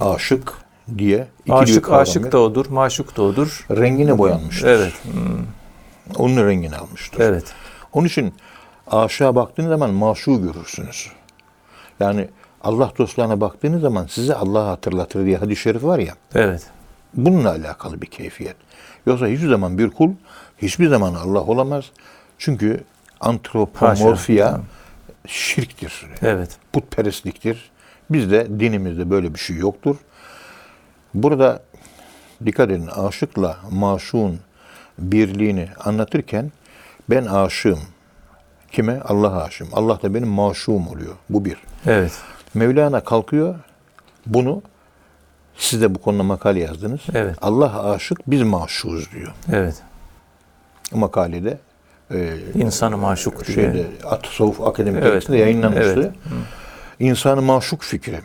aşık 0.00 0.52
diye 0.98 1.26
Aşık 1.50 1.92
aşık 1.92 2.32
da 2.32 2.38
odur, 2.38 2.66
maşuk 2.66 3.16
da 3.16 3.22
odur. 3.22 3.66
rengine 3.70 4.18
boyanmıştır. 4.18 4.68
Evet. 4.68 4.92
Hmm, 5.02 5.44
Onun 6.16 6.46
rengini 6.46 6.76
almıştır. 6.76 7.20
Evet. 7.20 7.44
Onun 7.92 8.06
için 8.06 8.34
aşağı 8.90 9.34
baktığınız 9.34 9.68
zaman 9.68 9.90
maşuğu 9.90 10.42
görürsünüz. 10.42 11.08
Yani 12.00 12.28
Allah 12.64 12.92
dostlarına 12.98 13.40
baktığınız 13.40 13.80
zaman 13.82 14.06
size 14.06 14.34
Allah'ı 14.34 14.66
hatırlatır 14.68 15.24
diye 15.24 15.36
hadis-i 15.36 15.62
şerif 15.62 15.84
var 15.84 15.98
ya. 15.98 16.14
Evet. 16.34 16.66
Bununla 17.14 17.50
alakalı 17.50 18.02
bir 18.02 18.06
keyfiyet. 18.06 18.56
Yoksa 19.06 19.26
hiçbir 19.26 19.48
zaman 19.48 19.78
bir 19.78 19.90
kul 19.90 20.10
hiçbir 20.62 20.88
zaman 20.88 21.14
Allah 21.14 21.40
olamaz. 21.40 21.84
Çünkü 22.38 22.84
antropomorfiya 23.20 24.52
Haşa. 24.52 24.60
şirktir. 25.26 26.06
Evet. 26.22 26.56
Putperestliktir. 26.72 27.70
Bizde 28.10 28.60
dinimizde 28.60 29.10
böyle 29.10 29.34
bir 29.34 29.38
şey 29.38 29.56
yoktur. 29.56 29.96
Burada 31.14 31.62
dikkat 32.46 32.70
edin 32.70 32.86
aşıkla 32.86 33.56
maşuğun 33.70 34.38
birliğini 34.98 35.68
anlatırken 35.84 36.52
ben 37.10 37.24
aşığım. 37.24 37.78
Kime? 38.72 39.00
Allah'a 39.00 39.42
aşığım. 39.44 39.68
Allah 39.72 40.02
da 40.02 40.14
benim 40.14 40.28
maşuğum 40.28 40.88
oluyor. 40.88 41.14
Bu 41.30 41.44
bir. 41.44 41.56
Evet. 41.86 42.12
Mevlana 42.54 43.00
kalkıyor 43.00 43.54
bunu 44.26 44.62
siz 45.56 45.82
de 45.82 45.94
bu 45.94 45.98
konuda 45.98 46.22
makale 46.22 46.60
yazdınız. 46.60 47.00
Evet. 47.14 47.36
Allah 47.42 47.90
aşık 47.90 48.30
biz 48.30 48.42
maşuğuz 48.42 49.12
diyor. 49.12 49.32
Evet. 49.52 49.82
Makalede 50.92 51.58
e, 52.14 52.34
İnsanı 52.54 52.96
maşuk 52.96 53.46
diye. 53.46 53.54
şeyde 53.54 53.86
Tasavvuf 54.22 54.60
Akademi 54.60 54.98
Evet. 54.98 55.06
dergisinde 55.12 55.36
yayınlanmıştı. 55.36 56.00
Evet. 56.00 56.12
İnsanı 56.98 57.42
maşuk 57.42 57.82
fikri. 57.82 58.20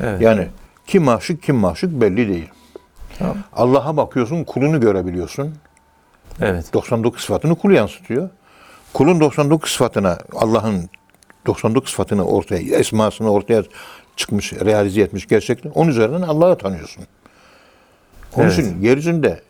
Evet. 0.00 0.20
Yani 0.20 0.48
kim 0.88 1.04
maşuk 1.04 1.42
kim 1.42 1.56
maşuk 1.56 1.90
belli 2.00 2.28
değil. 2.28 2.48
Tamam. 3.18 3.36
Allah'a 3.52 3.96
bakıyorsun 3.96 4.44
kulunu 4.44 4.80
görebiliyorsun. 4.80 5.54
Evet. 6.40 6.72
99 6.72 7.22
sıfatını 7.22 7.54
kul 7.54 7.70
yansıtıyor. 7.70 8.30
Kulun 8.92 9.20
99 9.20 9.72
sıfatına 9.72 10.18
Allah'ın 10.34 10.90
99 11.46 11.90
sıfatını 11.90 12.24
ortaya, 12.24 12.60
esmasını 12.78 13.30
ortaya 13.30 13.62
çıkmış, 14.16 14.52
realize 14.52 15.00
etmiş 15.00 15.28
gerçekten. 15.28 15.70
Onun 15.70 15.90
üzerinden 15.90 16.22
Allah'ı 16.22 16.58
tanıyorsun. 16.58 17.04
Onun 18.36 18.44
Evet. 18.44 18.58
için 18.58 18.82
yeryüzünde 18.82 19.42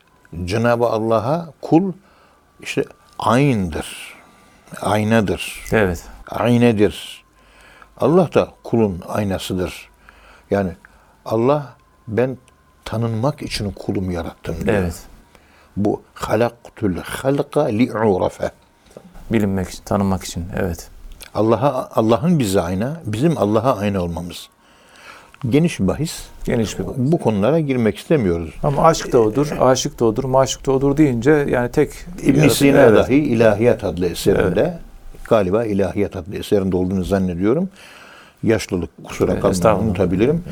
Cenab-ı 0.45 0.85
Allah'a 0.85 1.53
kul 1.61 1.93
işte 2.61 2.83
aynıdır. 3.19 4.13
Aynadır. 4.81 5.65
Evet. 5.71 6.03
Aynedir. 6.27 7.23
Allah 7.97 8.33
da 8.33 8.51
kulun 8.63 9.01
aynasıdır. 9.07 9.89
Yani 10.51 10.71
Allah 11.29 11.75
ben 12.07 12.37
tanınmak 12.85 13.41
için 13.41 13.71
kulumu 13.71 14.11
yarattım 14.11 14.55
diyor. 14.65 14.77
Evet. 14.77 15.03
Bu 15.77 16.01
halaktul 16.13 16.95
halqa 17.03 17.65
li'urafe. 17.65 18.51
Bilinmek 19.31 19.69
için, 19.69 19.83
tanınmak 19.83 20.23
için. 20.23 20.45
Evet. 20.59 20.89
Allah'a 21.33 21.89
Allah'ın 21.95 22.39
bize 22.39 22.61
ayna, 22.61 23.01
bizim 23.05 23.37
Allah'a 23.37 23.77
ayna 23.77 24.01
olmamız. 24.01 24.49
Geniş 25.49 25.79
bir 25.79 25.87
bahis. 25.87 26.23
Geniş 26.45 26.79
bir 26.79 26.85
Bu 26.97 27.19
konulara 27.19 27.59
girmek 27.59 27.97
istemiyoruz. 27.97 28.53
Ama 28.63 28.83
aşk 28.83 29.13
da 29.13 29.19
odur, 29.19 29.51
aşık 29.59 29.99
da 29.99 30.05
odur, 30.05 30.23
maşuk 30.23 30.65
da 30.65 30.71
odur 30.71 30.97
deyince 30.97 31.31
yani 31.31 31.71
tek 31.71 31.91
İbn 32.23 32.47
Sina 32.47 32.77
evet. 32.77 32.97
dahi 32.97 33.15
İlahiyat 33.15 33.83
adlı 33.83 34.07
eserinde 34.07 34.79
galiba 35.29 35.65
İlahiyat 35.65 36.15
adlı 36.15 36.35
eserinde 36.35 36.75
olduğunu 36.75 37.03
zannediyorum. 37.03 37.69
Yaşlılık 38.43 38.89
kusura 39.03 39.31
Evet, 39.31 39.41
kalmayın 39.61 39.87
unutabilirim. 39.89 40.43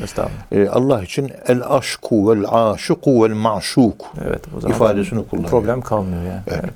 Ee, 0.51 0.67
Allah 0.67 1.03
için 1.03 1.31
el 1.47 1.61
aşku 1.69 2.29
vel 2.31 2.45
aşıku 2.51 3.23
vel 3.23 3.33
maşuk 3.33 4.05
Evet. 4.27 4.41
O 4.57 4.61
zaman 4.61 4.75
ifadesini 4.75 5.27
kullanıyor. 5.27 5.49
problem 5.49 5.81
kalmıyor 5.81 6.23
yani. 6.23 6.41
Evet. 6.47 6.69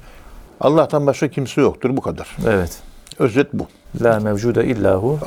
Allah'tan 0.61 1.07
başka 1.07 1.27
kimse 1.27 1.61
yoktur 1.61 1.97
bu 1.97 2.01
kadar. 2.01 2.35
evet. 2.47 2.79
Özet 3.19 3.53
bu. 3.53 3.67
La 4.01 4.19
mevcude 4.19 4.65
illahu. 4.65 5.19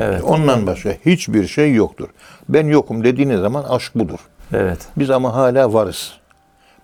Evet. 0.00 0.24
Ondan 0.24 0.66
başka 0.66 0.90
hiçbir 0.90 1.46
şey 1.46 1.74
yoktur. 1.74 2.08
Ben 2.48 2.66
yokum 2.66 3.04
dediğiniz 3.04 3.40
zaman 3.40 3.64
aşk 3.64 3.94
budur. 3.94 4.18
Evet. 4.52 4.78
Biz 4.96 5.10
ama 5.10 5.34
hala 5.34 5.72
varız. 5.72 6.12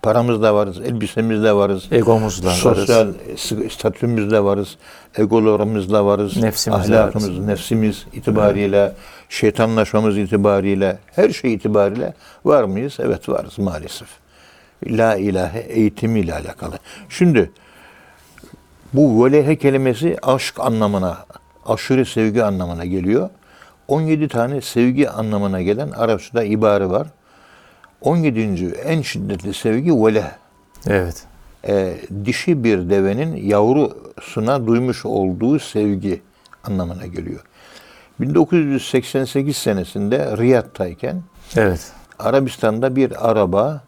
Paramızda 0.01 0.55
varız, 0.55 0.79
elbisemizde 0.81 1.53
varız. 1.53 1.87
Egomuzla 1.91 2.47
varız. 2.49 2.59
Sosyal 2.59 3.07
statümüzde 3.69 4.43
varız, 4.43 4.77
egolarımızla 5.17 6.05
varız, 6.05 6.37
Nefsimizle 6.37 6.99
ahlakımız, 6.99 7.29
varız. 7.31 7.45
nefsimiz 7.45 8.05
itibariyle, 8.13 8.93
şeytanlaşmamız 9.29 10.17
itibariyle, 10.17 10.97
her 11.15 11.29
şey 11.29 11.53
itibariyle 11.53 12.13
var 12.45 12.63
mıyız? 12.63 12.97
Evet 12.99 13.29
varız 13.29 13.59
maalesef. 13.59 14.07
La 14.87 15.15
ilahe 15.15 15.59
eğitimiyle 15.59 16.33
alakalı. 16.33 16.79
Şimdi 17.09 17.51
bu 18.93 19.25
velehe 19.25 19.55
kelimesi 19.55 20.17
aşk 20.21 20.59
anlamına, 20.59 21.17
aşırı 21.65 22.05
sevgi 22.05 22.43
anlamına 22.43 22.85
geliyor. 22.85 23.29
17 23.87 24.27
tane 24.27 24.61
sevgi 24.61 25.09
anlamına 25.09 25.61
gelen 25.61 25.91
Arapçada 25.91 26.43
ibare 26.43 26.89
var. 26.89 27.07
17. 28.01 28.65
en 28.85 29.01
şiddetli 29.01 29.53
sevgi 29.53 29.91
veleh 29.91 30.31
Evet. 30.87 31.23
e, 31.67 31.97
dişi 32.25 32.63
bir 32.63 32.89
devenin 32.89 33.35
yavrusuna 33.47 34.67
duymuş 34.67 35.05
olduğu 35.05 35.59
sevgi 35.59 36.21
anlamına 36.63 37.05
geliyor. 37.05 37.41
1988 38.19 39.57
senesinde 39.57 40.37
Riyad'tayken 40.37 41.21
Evet. 41.57 41.91
Arabistan'da 42.19 42.95
bir 42.95 43.29
araba 43.29 43.83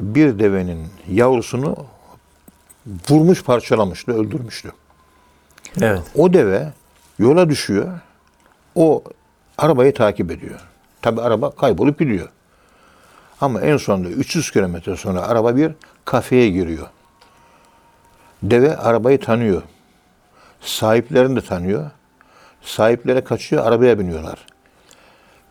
bir 0.00 0.38
devenin 0.38 0.86
yavrusunu 1.10 1.76
vurmuş 3.10 3.44
parçalamıştı, 3.44 4.12
öldürmüştü. 4.12 4.72
Evet. 5.80 6.02
O 6.14 6.32
deve 6.32 6.72
yola 7.18 7.48
düşüyor. 7.48 7.88
O 8.74 9.02
arabayı 9.58 9.94
takip 9.94 10.30
ediyor. 10.30 10.60
Tabi 11.02 11.20
araba 11.20 11.50
kaybolup 11.50 11.98
gidiyor. 11.98 12.28
Ama 13.40 13.60
en 13.60 13.76
sonunda 13.76 14.08
300 14.08 14.50
kilometre 14.50 14.96
sonra 14.96 15.22
araba 15.22 15.56
bir 15.56 15.72
kafeye 16.04 16.48
giriyor. 16.50 16.86
Deve 18.42 18.76
arabayı 18.76 19.20
tanıyor. 19.20 19.62
Sahiplerini 20.60 21.36
de 21.36 21.40
tanıyor. 21.40 21.90
Sahiplere 22.62 23.24
kaçıyor, 23.24 23.66
arabaya 23.66 23.98
biniyorlar. 23.98 24.46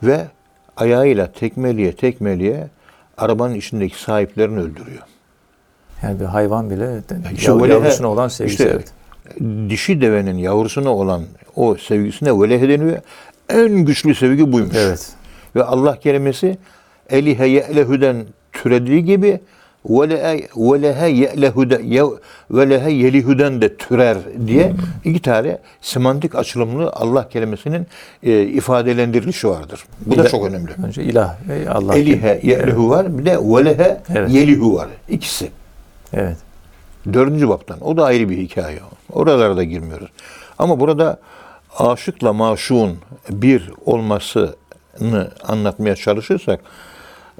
Ve 0.03 0.27
ayağıyla 0.77 1.31
tekmeliye 1.31 1.95
tekmeliye 1.95 2.67
arabanın 3.17 3.55
içindeki 3.55 4.01
sahiplerini 4.01 4.59
öldürüyor. 4.59 5.01
Yani 6.03 6.19
bir 6.19 6.25
hayvan 6.25 6.69
bile 6.69 6.97
İşte 7.33 7.51
yav- 7.51 7.69
yavrusuna 7.69 8.07
olan 8.07 8.27
sevgisi. 8.27 8.63
işte 8.63 8.69
evet. 8.75 8.93
dişi 9.69 10.01
devenin 10.01 10.37
yavrusuna 10.37 10.89
olan 10.89 11.23
o 11.55 11.75
sevgisine 11.75 12.41
velehe 12.41 12.69
deniyor. 12.69 12.97
En 13.49 13.69
güçlü 13.85 14.15
sevgi 14.15 14.51
buymuş. 14.51 14.75
Evet. 14.77 15.11
Ve 15.55 15.63
Allah 15.63 15.99
kelimesi 15.99 16.57
elihe 17.09 17.47
ye'lehüden 17.47 18.25
türediği 18.53 19.05
gibi 19.05 19.39
velehe 19.85 20.47
velehe 20.57 21.09
ye'lehüde 21.09 21.81
ye- 21.83 22.03
velehe 22.51 22.91
yelihüden 22.91 23.61
de 23.61 23.77
türer 23.77 24.17
diye 24.47 24.73
iki 25.03 25.21
tane 25.21 25.57
semantik 25.81 26.35
açılımlı 26.35 26.89
Allah 26.93 27.29
kelimesinin 27.29 27.87
e, 28.23 28.41
ifadelendirilişi 28.43 29.47
vardır. 29.49 29.83
Bu 30.05 30.17
da 30.17 30.21
İlah- 30.21 30.29
çok 30.31 30.45
önemli. 30.45 30.71
Önce 30.87 31.03
ilah 31.03 31.35
ve 31.49 31.69
Allah. 31.69 31.95
Elihe 31.95 32.39
ye'lehu 32.43 32.89
var 32.89 33.17
bir 33.17 33.25
de 33.25 33.37
velehe 33.39 34.01
Evet. 34.15 34.31
yelihu 34.31 34.75
var. 34.75 34.87
İkisi. 35.09 35.49
Evet. 36.13 36.37
Dördüncü 37.13 37.49
baptan. 37.49 37.77
O 37.81 37.97
da 37.97 38.05
ayrı 38.05 38.29
bir 38.29 38.37
hikaye. 38.37 38.79
Oralara 39.11 39.57
da 39.57 39.63
girmiyoruz. 39.63 40.09
Ama 40.59 40.79
burada 40.79 41.19
aşıkla 41.79 42.33
maşuğun 42.33 42.97
bir 43.29 43.71
olmasını 43.85 45.31
anlatmaya 45.47 45.95
çalışırsak 45.95 46.59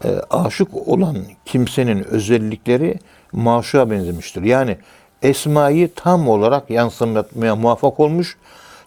e, 0.04 0.22
aşık 0.30 0.88
olan 0.88 1.18
kimsenin 1.46 2.04
özellikleri 2.04 3.00
maşuğa 3.32 3.92
benzemiştir. 3.92 4.44
Yani 4.44 4.78
esmayı 5.22 5.94
tam 5.96 6.30
olarak 6.30 6.70
yansıtmaya 6.70 7.56
muvaffak 7.56 8.00
olmuş 8.00 8.38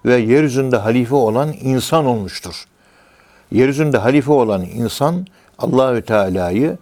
ve 0.04 0.16
yeryüzünde 0.16 0.76
halife 0.76 1.14
olan 1.14 1.54
insan 1.60 2.06
olmuştur. 2.06 2.64
Yeryüzünde 3.52 3.98
halife 3.98 4.32
olan 4.32 4.62
insan 4.62 5.26
Allahü 5.58 6.02
Teala'yı 6.02 6.78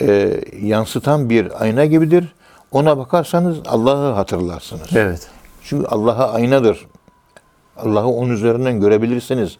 e, 0.00 0.40
yansıtan 0.62 1.30
bir 1.30 1.62
ayna 1.62 1.84
gibidir. 1.84 2.34
Ona 2.72 2.98
bakarsanız 2.98 3.58
Allah'ı 3.66 4.12
hatırlarsınız. 4.12 4.88
Evet. 4.94 5.28
Çünkü 5.64 5.86
Allah'a 5.86 6.32
aynadır. 6.32 6.86
Allah'ı 7.76 8.06
onun 8.06 8.30
üzerinden 8.30 8.80
görebilirsiniz. 8.80 9.58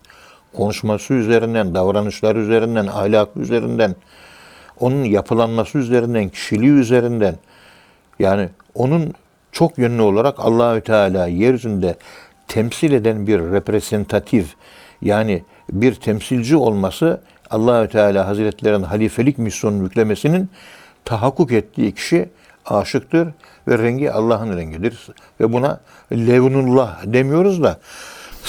Konuşması 0.57 1.15
üzerinden, 1.15 1.75
davranışları 1.75 2.39
üzerinden, 2.39 2.87
ahlakı 2.87 3.41
üzerinden, 3.41 3.95
onun 4.81 5.05
yapılanması 5.05 5.79
üzerinden, 5.79 6.29
kişiliği 6.29 6.73
üzerinden. 6.73 7.35
Yani 8.19 8.49
onun 8.75 9.13
çok 9.53 9.79
yönlü 9.79 10.03
olarak 10.03 10.35
Allahü 10.39 10.81
Teala 10.81 11.27
yeryüzünde 11.27 11.97
temsil 12.49 12.93
eden 12.93 13.27
bir 13.27 13.41
reprezentatif 13.41 14.55
yani 15.03 15.45
bir 15.73 15.95
temsilci 15.95 16.57
olması 16.57 17.21
Allahü 17.51 17.89
Teala 17.89 18.27
Hazretlerinin 18.27 18.83
halifelik 18.83 19.39
misyonunu 19.39 19.83
yüklemesinin 19.83 20.51
tahakkuk 21.05 21.53
ettiği 21.53 21.95
kişi 21.95 22.29
aşıktır 22.67 23.29
ve 23.69 23.79
rengi 23.79 24.13
Allah'ın 24.13 24.57
rengidir. 24.57 25.07
Ve 25.41 25.53
buna 25.53 25.81
levnullah 26.13 26.99
demiyoruz 27.05 27.63
da 27.63 27.79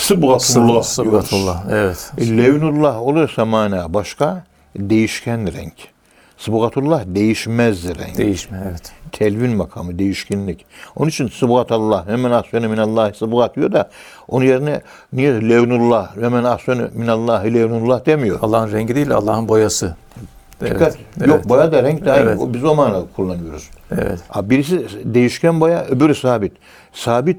sıbgatullah. 0.09 0.83
Sıbgatullah. 0.83 1.63
Evet. 1.71 2.11
Levnullah 2.19 3.01
olursa 3.01 3.45
mana 3.45 3.93
başka, 3.93 4.43
değişken 4.75 5.53
renk. 5.53 5.73
Sıbgatullah 6.37 7.03
değişmez 7.05 7.87
renk. 7.87 8.17
Değişme. 8.17 8.63
Evet. 8.69 8.91
Telvin 9.11 9.57
makamı, 9.57 9.99
değişkenlik. 9.99 10.65
Onun 10.95 11.09
için 11.09 11.27
sıbgatallah, 11.27 12.07
hemen 12.07 12.31
ahsene 12.31 12.67
minallah 12.67 13.13
sıbgat 13.13 13.55
diyor 13.55 13.71
da 13.71 13.89
onun 14.27 14.45
yerine 14.45 14.81
niye 15.13 15.49
levnullah, 15.49 16.17
hemen 16.17 16.43
ahsene 16.43 16.81
minallahi 16.93 17.53
levnullah 17.53 18.05
demiyor. 18.05 18.39
Allah'ın 18.41 18.71
rengi 18.71 18.95
değil, 18.95 19.11
Allah'ın 19.11 19.47
boyası. 19.47 19.95
Dikkat. 20.61 20.97
Evet. 21.17 21.27
Yok 21.27 21.49
boya 21.49 21.71
da 21.71 21.83
renk 21.83 22.05
de 22.05 22.11
aynı. 22.11 22.29
Evet. 22.29 22.39
Biz 22.47 22.63
o 22.63 22.75
manada 22.75 23.05
kullanıyoruz. 23.15 23.69
Evet. 23.91 24.19
Birisi 24.35 24.87
değişken 25.03 25.61
boya, 25.61 25.85
öbürü 25.85 26.15
sabit. 26.15 26.53
Sabit 26.93 27.37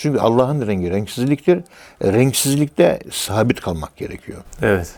çünkü 0.00 0.18
Allah'ın 0.18 0.66
rengi 0.66 0.90
renksizliktir. 0.90 1.58
E, 2.00 2.12
Renksizlikte 2.12 2.98
sabit 3.10 3.60
kalmak 3.60 3.96
gerekiyor. 3.96 4.38
Evet. 4.62 4.92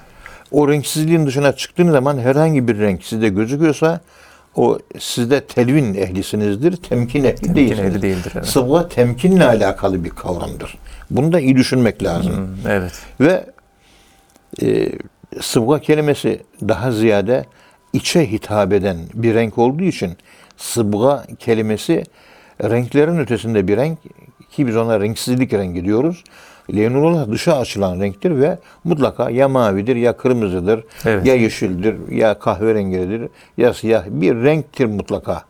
O 0.51 0.69
renksizliğin 0.69 1.27
dışına 1.27 1.53
çıktığınız 1.53 1.93
zaman 1.93 2.19
herhangi 2.19 2.69
bir 2.69 2.79
renk 2.79 3.05
sizde 3.05 3.29
gözüküyorsa 3.29 4.01
o 4.57 4.79
sizde 4.99 5.41
telvin 5.45 5.95
ehlisinizdir, 5.95 6.77
temkin 6.77 7.25
ehli 7.25 7.35
Temkin 7.37 7.55
değilsiniz. 7.55 7.81
ehli 7.95 8.03
değildir, 8.03 8.33
evet. 8.37 8.47
Sıvı 8.47 8.89
temkinle 8.89 9.45
alakalı 9.45 10.05
bir 10.05 10.11
kavramdır. 10.11 10.79
Bunu 11.11 11.33
da 11.33 11.41
iyi 11.41 11.57
düşünmek 11.57 12.03
lazım. 12.03 12.37
Hmm, 12.37 12.71
Evet. 12.71 12.93
Ve 13.21 13.45
e, 14.63 14.89
sıvga 15.41 15.79
kelimesi 15.81 16.41
daha 16.69 16.93
ziyade 16.93 17.45
içe 17.93 18.31
hitap 18.33 18.73
eden 18.73 18.97
bir 19.15 19.35
renk 19.35 19.59
olduğu 19.59 19.85
için 19.85 20.17
sıbga 20.57 21.25
kelimesi 21.39 22.05
renklerin 22.63 23.19
ötesinde 23.19 23.69
bir 23.69 23.77
renk 23.77 23.99
ki 24.53 24.67
biz 24.67 24.77
ona 24.77 25.01
renksizlik 25.01 25.53
rengi 25.53 25.85
diyoruz. 25.85 26.25
Lenullah 26.75 27.31
dışa 27.31 27.59
açılan 27.59 28.01
renktir 28.01 28.41
ve 28.41 28.59
mutlaka 28.85 29.31
ya 29.31 29.49
mavidir 29.49 29.97
ya 29.97 30.17
kırmızıdır 30.17 30.85
Evet. 31.05 31.27
ya 31.27 31.35
yeşildir 31.35 32.09
ya 32.09 32.39
kahverengidir 32.39 33.29
ya 33.57 33.75
siyah 33.75 34.05
bir 34.09 34.35
renktir 34.35 34.87
mutlaka. 34.87 35.43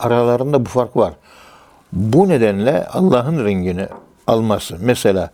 Aralarında 0.00 0.66
bu 0.66 0.68
fark 0.68 0.96
var. 0.96 1.14
Bu 1.92 2.28
nedenle 2.28 2.86
Allah'ın 2.86 3.44
rengini 3.44 3.86
alması. 4.26 4.76
Mesela 4.80 5.30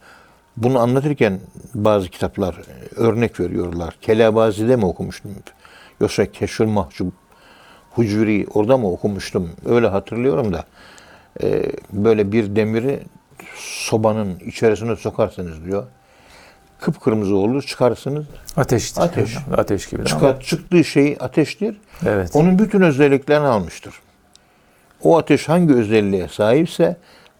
bunu 0.56 0.78
anlatırken 0.78 1.40
bazı 1.74 2.09
kitaplar 2.09 2.54
e, 2.54 3.00
örnek 3.00 3.40
veriyorlar. 3.40 3.96
Kelabazi'de 4.00 4.76
mi 4.76 4.87
okumuştum? 4.87 5.30
Yoksa 6.00 6.26
Keşfül 6.26 6.66
Mahcup, 6.66 7.12
Hucuri 7.90 8.46
orada 8.54 8.76
mı 8.76 8.90
okumuştum? 8.90 9.50
Öyle 9.66 9.88
hatırlıyorum 9.88 10.52
da. 10.52 10.64
E, 11.42 11.62
böyle 11.92 12.33
bir 12.33 12.57
demiri 12.57 13.01
sobanın 13.57 14.38
içerisine 14.38 14.96
sokarsınız 14.96 15.64
diyor. 15.64 15.85
Kıpkırmızı 16.81 17.37
olur 17.37 17.62
çıkarsınız. 17.62 18.27
Ateştir. 18.57 19.01
Ateş. 19.01 19.37
Ateş 19.57 19.88
gibi. 19.88 20.05
Çıkar, 20.05 20.40
çıktığı 20.40 20.85
şey 20.85 21.16
ateştir. 21.20 21.77
Evet. 22.07 22.31
Onun 22.35 22.59
bütün 22.59 22.81
özelliklerini 22.81 23.46
almıştır. 23.46 23.94
O 25.03 25.18
ateş 25.18 25.49
hangi 25.49 25.75
özelliğe 25.75 26.29
sahipse 26.29 26.96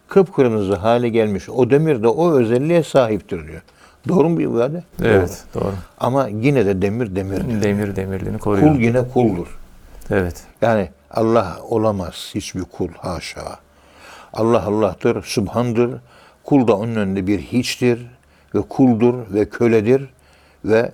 kıpkırmızı 0.07 0.75
hale 0.75 1.09
gelmiş 1.09 1.49
o 1.49 1.69
demir 1.69 2.03
de 2.03 2.07
o 2.07 2.33
özelliğe 2.33 2.83
sahiptir 2.83 3.47
diyor. 3.47 3.61
Doğru 4.07 4.29
mu 4.29 4.37
bu 4.37 4.41
ifade? 4.41 4.83
Evet. 5.03 5.43
Doğru. 5.55 5.63
Doğru. 5.63 5.73
Ama 5.99 6.27
yine 6.27 6.65
de 6.65 6.81
demir 6.81 7.15
demirdir. 7.15 7.61
Demir 7.63 7.95
demirliğini 7.95 8.37
koruyor. 8.37 8.73
Kul 8.73 8.79
yine 8.79 9.07
kuldur. 9.07 9.57
Evet. 10.11 10.43
Yani 10.61 10.89
Allah 11.11 11.57
olamaz 11.69 12.31
hiçbir 12.35 12.61
kul 12.61 12.89
haşa. 12.97 13.59
Allah 14.37 14.65
Allah'tır, 14.65 15.23
Subhan'dır. 15.23 16.01
Kul 16.43 16.67
da 16.67 16.77
onun 16.77 16.95
önünde 16.95 17.27
bir 17.27 17.39
hiçtir 17.39 18.07
ve 18.55 18.61
kuldur 18.61 19.13
ve 19.33 19.49
köledir 19.49 20.09
ve 20.65 20.91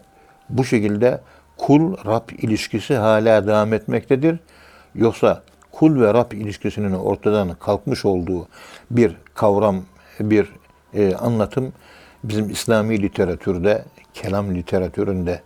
bu 0.50 0.66
şekilde 0.66 1.22
kul 1.58 1.98
Rab 2.06 2.30
ilişkisi 2.38 2.96
hala 2.96 3.48
devam 3.48 3.74
etmektedir. 3.74 4.40
Yoksa 4.96 5.44
kul 5.72 6.02
ve 6.02 6.14
Rab 6.14 6.32
ilişkisinin 6.32 6.94
ortadan 6.94 7.56
kalkmış 7.60 8.06
olduğu 8.06 8.48
bir 8.92 9.16
kavram, 9.34 9.82
bir 10.20 10.50
e, 10.94 11.16
anlatım 11.16 11.74
bizim 12.24 12.50
İslami 12.50 13.02
literatürde, 13.02 13.86
kelam 14.14 14.56
literatüründe, 14.56 15.42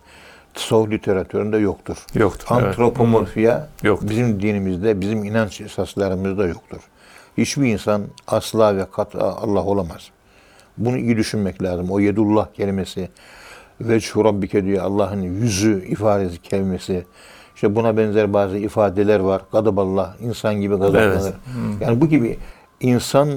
tasavvuf 0.54 0.90
literatüründe 0.90 1.58
yoktur. 1.58 2.06
Yoktur, 2.14 2.46
evet. 2.50 2.64
Antropomorfiya 2.64 3.68
Yoktur. 3.82 4.08
bizim 4.08 4.42
dinimizde, 4.42 5.00
bizim 5.00 5.24
inanç 5.24 5.60
esaslarımızda 5.60 6.46
yoktur. 6.46 6.80
Hiçbir 7.38 7.72
insan 7.72 8.02
asla 8.26 8.76
ve 8.76 8.86
kat'a 8.92 9.36
Allah 9.36 9.64
olamaz. 9.64 10.10
Bunu 10.78 10.98
iyi 10.98 11.16
düşünmek 11.16 11.62
lazım. 11.62 11.90
O 11.90 12.00
yedullah 12.00 12.46
kelimesi, 12.54 13.08
veçhu 13.80 14.24
rabbike 14.24 14.64
diyor 14.64 14.84
Allah'ın 14.84 15.22
yüzü 15.22 15.84
ifadesi 15.88 16.42
kelimesi. 16.42 17.04
İşte 17.54 17.74
buna 17.74 17.96
benzer 17.96 18.32
bazı 18.32 18.58
ifadeler 18.58 19.20
var. 19.20 19.42
Gadaballah, 19.52 20.20
insan 20.20 20.54
gibi 20.54 20.76
gazaplanır. 20.76 21.22
Evet. 21.22 21.34
Yani 21.80 22.00
bu 22.00 22.08
gibi 22.08 22.38
insan 22.80 23.28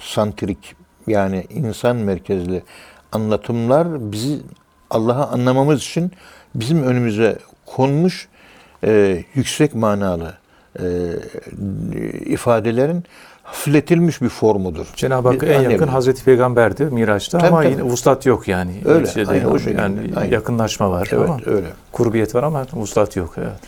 santrik 0.00 0.74
yani 1.06 1.46
insan 1.50 1.96
merkezli 1.96 2.62
anlatımlar 3.12 4.12
bizi 4.12 4.40
Allah'ı 4.90 5.26
anlamamız 5.26 5.80
için 5.80 6.12
bizim 6.54 6.82
önümüze 6.82 7.38
konmuş 7.66 8.28
e, 8.84 9.24
yüksek 9.34 9.74
manalı 9.74 10.34
e, 10.80 10.84
ifadelerin 12.26 13.04
hafifletilmiş 13.46 14.22
bir 14.22 14.28
formudur. 14.28 14.86
Cenab-ı 14.96 15.28
Hakk'a 15.28 15.46
en 15.46 15.70
yakın 15.70 15.88
Hazreti 15.88 16.24
Peygamber'di 16.24 16.84
Miraç'ta 16.84 17.38
Tabii, 17.38 17.48
ama 17.48 17.62
tabii. 17.62 17.72
yine 17.72 17.82
vuslat 17.82 18.26
yok 18.26 18.48
yani. 18.48 18.80
Öyle, 18.84 19.06
Şeyde 19.06 19.30
aynen 19.30 19.44
o 19.44 19.48
yok. 19.48 19.60
şekilde, 19.60 19.80
Yani 19.82 19.98
aynen. 20.16 20.30
yakınlaşma 20.32 20.90
var 20.90 21.08
Evet 21.12 21.28
ama 21.30 21.38
öyle. 21.46 21.66
kurbiyet 21.92 22.34
var 22.34 22.42
ama 22.42 22.66
vuslat 22.72 23.16
yok. 23.16 23.34
Evet. 23.38 23.60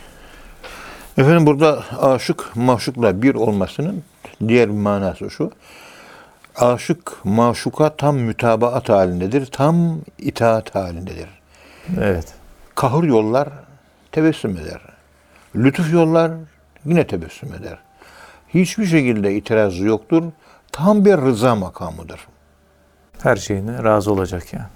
Efendim 1.18 1.46
burada 1.46 1.84
aşık 2.00 2.56
maşukla 2.56 3.22
bir 3.22 3.34
olmasının 3.34 4.02
diğer 4.48 4.68
bir 4.68 4.74
manası 4.74 5.30
şu. 5.30 5.50
Aşık 6.56 7.24
maşuka 7.24 7.96
tam 7.96 8.16
mütabaat 8.16 8.88
halindedir. 8.88 9.46
Tam 9.46 9.98
itaat 10.18 10.74
halindedir. 10.74 11.28
Evet. 12.00 12.34
Kahır 12.74 13.04
yollar 13.04 13.48
tebessüm 14.12 14.50
eder. 14.56 14.80
Lütuf 15.56 15.92
yollar 15.92 16.30
yine 16.84 17.06
tebessüm 17.06 17.54
eder. 17.54 17.78
Hiçbir 18.54 18.86
şekilde 18.86 19.34
itirazı 19.34 19.84
yoktur. 19.84 20.22
Tam 20.72 21.04
bir 21.04 21.16
rıza 21.16 21.54
makamıdır. 21.54 22.20
Her 23.22 23.36
şeyine 23.36 23.84
razı 23.84 24.12
olacak 24.12 24.52
yani. 24.52 24.66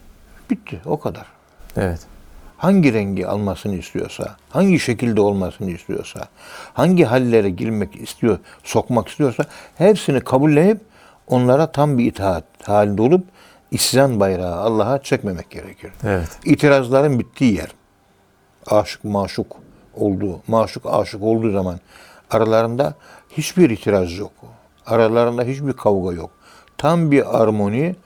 Bitti 0.50 0.80
o 0.84 1.00
kadar. 1.00 1.26
Evet. 1.76 2.00
hangi 2.56 2.92
rengi 2.92 3.26
almasını 3.26 3.74
istiyorsa, 3.74 4.36
hangi 4.50 4.78
şekilde 4.80 5.20
olmasını 5.20 5.70
istiyorsa, 5.70 6.20
hangi 6.74 7.04
hallere 7.04 7.50
girmek 7.50 7.96
istiyor, 7.96 8.38
sokmak 8.64 9.08
istiyorsa 9.08 9.44
hepsini 9.78 10.20
kabullenip 10.20 10.80
onlara 11.26 11.72
tam 11.72 11.98
bir 11.98 12.04
itaat 12.06 12.44
halinde 12.64 13.02
olup 13.02 13.24
isyan 13.70 14.20
bayrağı 14.20 14.56
Allah'a 14.56 15.02
çekmemek 15.02 15.50
gerekir. 15.50 15.92
Evet. 16.04 16.28
İtirazların 16.44 17.18
bittiği 17.18 17.54
yer. 17.54 17.68
Aşık 18.66 19.04
maşuk 19.04 19.56
olduğu, 19.94 20.40
maşuk 20.46 20.86
aşık 20.86 21.22
olduğu 21.22 21.50
zaman 21.52 21.80
aralarında 22.30 22.94
hiçbir 23.36 23.70
itiraz 23.70 24.18
yok. 24.18 24.32
Aralarında 24.86 25.42
hiçbir 25.42 25.72
kavga 25.72 26.12
yok. 26.12 26.30
Tam 26.78 27.10
bir 27.10 27.42
armoni, 27.42 27.96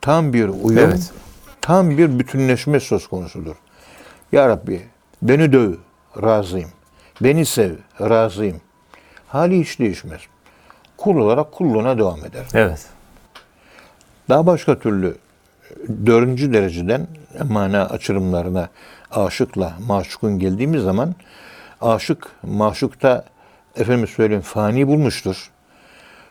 tam 0.00 0.32
bir 0.32 0.48
uyum, 0.48 0.78
Evet. 0.78 1.12
tam 1.60 1.90
bir 1.90 2.18
bütünleşme 2.18 2.80
söz 2.80 3.06
konusudur. 3.06 3.56
Ya 4.32 4.48
Rabbi 4.48 4.82
beni 5.22 5.52
döv, 5.52 5.74
razıyım. 6.22 6.70
Beni 7.20 7.46
sev, 7.46 7.72
razıyım. 8.00 8.60
Hali 9.28 9.60
hiç 9.60 9.78
değişmez. 9.78 10.20
Kul 10.96 11.16
olarak 11.16 11.52
kulluğuna 11.52 11.98
devam 11.98 12.24
eder. 12.24 12.46
Evet. 12.54 12.86
Daha 14.28 14.46
başka 14.46 14.78
türlü 14.78 15.16
dördüncü 16.06 16.52
dereceden 16.52 17.06
mana 17.48 17.84
açılımlarına 17.84 18.68
aşıkla 19.10 19.72
maşukun 19.86 20.38
geldiğimiz 20.38 20.82
zaman 20.82 21.14
aşık 21.80 22.28
maşukta 22.42 23.24
efendim 23.80 24.06
söyleyeyim 24.06 24.42
fani 24.42 24.86
bulmuştur. 24.88 25.50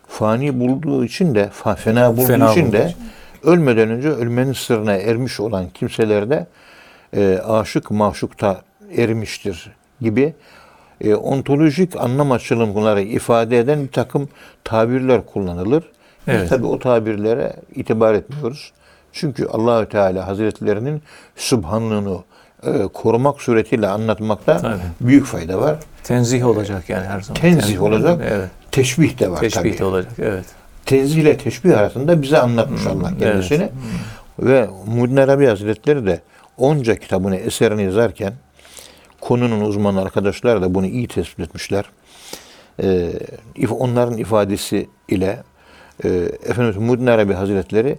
Fani 0.08 0.60
bulduğu 0.60 1.06
için 1.06 1.36
de 1.36 1.50
fa- 1.64 1.76
fena 1.76 2.18
bulduğu 2.18 2.28
Fena 2.28 2.52
için 2.52 2.66
bulduğu 2.66 2.74
de 2.78 2.94
ölmeden 3.44 3.90
önce 3.90 4.10
ölmenin 4.10 4.54
sırrına 4.54 4.94
ermiş 4.94 5.40
olan 5.40 5.70
kimselerde 5.70 6.48
e, 7.16 7.38
aşık 7.48 7.92
maşukta 7.92 8.62
ermiştir 8.98 9.72
gibi 10.02 10.34
e, 11.02 11.16
ontolojik 11.16 11.96
anlam 11.96 12.32
açılımları 12.32 13.02
ifade 13.02 13.60
eden 13.60 13.84
bir 13.84 13.92
takım 13.92 14.30
tabirler 14.64 15.26
kullanılır. 15.26 15.84
Biz 16.28 16.36
Evet. 16.36 16.50
tabi 16.50 16.66
o 16.66 16.80
tabirlere 16.80 17.54
itibar 17.76 18.14
etmiyoruz. 18.14 18.72
Çünkü 19.14 19.46
Allahü 19.46 19.90
Teala 19.90 20.28
Hazretlerinin 20.28 21.02
subhanlığını 21.36 22.18
e, 22.64 22.88
korumak 22.94 23.42
suretiyle 23.42 23.88
anlatmakta 23.88 24.58
Tabii. 24.58 24.80
büyük 25.02 25.26
fayda 25.26 25.62
var. 25.62 25.78
Tenzih 26.04 26.46
olacak 26.46 26.90
yani 26.90 27.06
her 27.06 27.22
zaman. 27.22 27.42
Tenzih 27.42 27.84
olacak. 27.84 28.22
Evet. 28.30 28.50
Teşbih 28.72 29.20
de 29.20 29.32
var 29.32 29.40
Teşbih 29.40 29.60
tabii. 29.60 29.78
de 29.78 29.86
olacak. 29.86 30.12
Evet. 30.20 30.46
Tenzih 30.86 31.22
ile 31.22 31.38
teşbih 31.38 31.78
arasında 31.78 32.22
bize 32.22 32.38
anlatmış 32.38 32.86
Allah 32.86 33.18
kendisini. 33.20 33.70
Ve 34.40 34.70
Muhyiddin 34.88 35.18
Arabi 35.18 35.46
Hazretleri 35.46 36.06
de 36.06 36.22
onca 36.58 36.96
kitabını, 36.96 37.36
eserini 37.36 37.84
yazarken 37.84 38.34
konunun 39.22 39.62
uzmanı 39.62 40.02
arkadaşlar 40.02 40.62
da 40.62 40.74
bunu 40.76 40.86
iyi 40.86 41.08
tespit 41.08 41.40
etmişler. 41.40 41.86
Ee, 42.84 43.12
onların 43.70 44.18
ifadesi 44.18 44.90
ile 45.08 45.44
e, 46.04 46.10
Efendimiz 46.46 46.78
Muhyiddin 46.78 47.08
Arabi 47.08 47.34
Hazretleri 47.34 47.98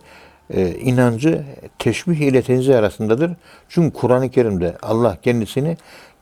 e, 0.50 0.74
inancı 0.74 1.44
teşbih 1.78 2.20
ile 2.20 2.42
tenzih 2.42 2.78
arasındadır. 2.78 3.32
Çünkü 3.68 3.98
Kur'an-ı 3.98 4.30
Kerim'de 4.30 4.76
Allah 4.82 5.18
kendisini 5.22 5.76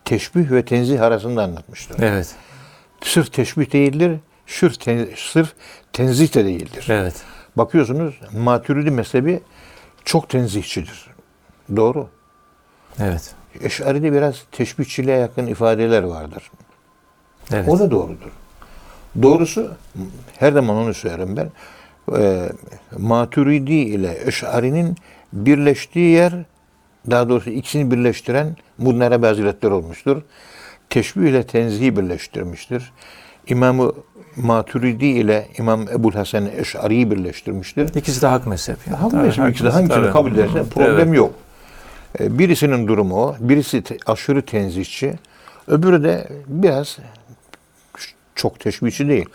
teşbih 0.05 0.51
ve 0.51 0.65
tenzih 0.65 1.03
arasında 1.03 1.43
anlatmıştır. 1.43 2.03
Evet. 2.03 2.35
Sırf 3.03 3.33
teşbih 3.33 3.73
değildir, 3.73 4.21
sırf, 4.47 4.81
ten, 4.81 5.09
sırf 5.17 5.53
tenzih 5.93 6.35
de 6.35 6.45
değildir. 6.45 6.87
Evet. 6.89 7.15
Bakıyorsunuz 7.57 8.21
Maturidi 8.39 8.91
mezhebi 8.91 9.41
çok 10.05 10.29
tenzihçidir. 10.29 11.07
Doğru. 11.77 12.09
Evet. 12.99 13.35
Eşari'de 13.63 14.13
biraz 14.13 14.43
teşbihçiliğe 14.53 15.17
yakın 15.17 15.47
ifadeler 15.47 16.03
vardır. 16.03 16.51
Evet. 17.53 17.69
O 17.69 17.79
da 17.79 17.91
doğrudur. 17.91 18.31
Doğrusu 19.23 19.75
her 20.39 20.53
zaman 20.53 20.77
onu 20.77 20.95
söylerim 20.95 21.37
ben. 21.37 21.51
E, 22.19 22.53
Maturidi 22.99 23.75
ile 23.75 24.19
Eşari'nin 24.27 24.97
birleştiği 25.33 26.11
yer 26.11 26.33
daha 27.11 27.29
doğrusu 27.29 27.51
ikisini 27.51 27.91
birleştiren 27.91 28.57
Muhyiddin 28.79 29.01
Arabi 29.01 29.27
Hazretleri 29.27 29.73
olmuştur. 29.73 30.23
Teşbih 30.91 31.23
ile 31.23 31.43
tenzihi 31.43 31.97
birleştirmiştir. 31.97 32.93
İmamı 33.47 33.93
Maturidi 34.37 35.07
ile 35.07 35.49
İmam 35.59 35.89
Ebu'l 35.89 36.13
Hasan 36.13 36.49
Eş'ari'yi 36.57 37.11
birleştirmiştir. 37.11 37.95
İkisi 37.95 38.23
de 38.23 38.27
hak 38.27 38.47
mezhep. 38.47 38.77
Yani. 38.87 38.97
Hak 38.97 39.13
hak 39.13 39.27
ikisi 39.27 39.39
de 39.39 39.45
mezhep, 39.45 39.73
hangisini 39.73 40.03
tabii. 40.03 40.13
kabul 40.13 40.33
edersen 40.33 40.61
Hı, 40.61 40.69
problem 40.69 41.09
evet. 41.09 41.17
yok. 41.17 41.35
E, 42.21 42.39
Birisinin 42.39 42.89
durumu 42.89 43.17
o. 43.17 43.37
Birisi 43.41 43.83
aşırı 44.07 44.43
tenzihçi. 44.43 45.15
Öbürü 45.69 46.05
de 46.05 46.29
biraz 46.47 46.99
çok 48.35 48.61
teşbihçi 48.61 49.09
değil. 49.09 49.27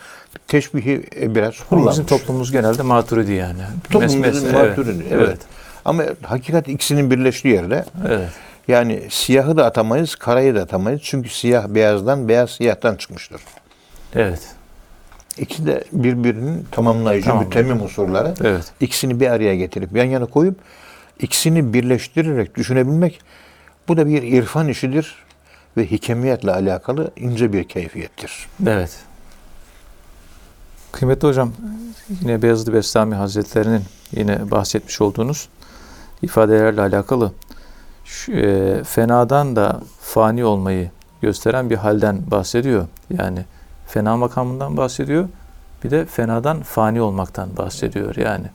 Teşbihi 0.47 1.03
e, 1.21 1.35
biraz 1.35 1.53
kullanmış. 1.69 1.91
Bizim 1.91 2.05
toplumumuz 2.05 2.51
genelde 2.51 2.81
maturidi 2.81 3.31
yani. 3.31 3.61
Toplumumuzun 3.91 4.51
maturidi, 4.51 5.05
Evet. 5.11 5.27
evet. 5.27 5.39
Ama 5.85 6.03
hakikat 6.21 6.67
ikisinin 6.67 7.11
birleştiği 7.11 7.53
yerde 7.53 7.85
Evet. 8.07 8.29
yani 8.67 9.03
siyahı 9.09 9.57
da 9.57 9.65
atamayız, 9.65 10.15
karayı 10.15 10.55
da 10.55 10.61
atamayız. 10.61 11.01
Çünkü 11.03 11.29
siyah 11.29 11.67
beyazdan, 11.67 12.27
beyaz 12.29 12.49
siyahtan 12.49 12.95
çıkmıştır. 12.95 13.41
Evet. 14.15 14.39
İkisi 15.37 15.65
de 15.65 15.83
birbirinin 15.91 16.67
tamamlayıcı, 16.71 17.27
Tamam. 17.27 17.43
mütemmim 17.43 17.81
unsurları. 17.81 18.33
Evet. 18.43 18.71
İkisini 18.79 19.19
bir 19.19 19.27
araya 19.27 19.55
getirip 19.55 19.95
yan 19.97 20.05
yana 20.05 20.25
koyup 20.25 20.55
ikisini 21.19 21.73
birleştirerek 21.73 22.55
düşünebilmek 22.55 23.19
bu 23.87 23.97
da 23.97 24.07
bir 24.07 24.23
irfan 24.23 24.67
işidir 24.67 25.15
ve 25.77 25.91
hikemiyetle 25.91 26.51
alakalı 26.51 27.11
ince 27.15 27.53
bir 27.53 27.63
keyfiyettir. 27.63 28.47
Evet. 28.67 28.91
Kıymetli 30.93 31.27
hocam, 31.27 31.51
yine 32.21 32.41
Beyazıt 32.41 32.73
Bestami 32.73 33.15
Hazretleri'nin 33.15 33.81
yine 34.11 34.51
bahsetmiş 34.51 35.01
olduğunuz 35.01 35.49
ifadelerle 36.21 36.81
alakalı 36.81 37.31
şu, 38.05 38.31
e, 38.31 38.83
fenadan 38.83 39.55
da 39.55 39.81
fani 40.01 40.45
olmayı 40.45 40.91
gösteren 41.21 41.69
bir 41.69 41.75
halden 41.75 42.31
bahsediyor. 42.31 42.87
Yani 43.17 43.45
fena 43.87 44.17
makamından 44.17 44.77
bahsediyor. 44.77 45.29
Bir 45.83 45.91
de 45.91 46.05
fenadan 46.05 46.61
fani 46.61 47.01
olmaktan 47.01 47.57
bahsediyor. 47.57 48.15
Yani 48.15 48.45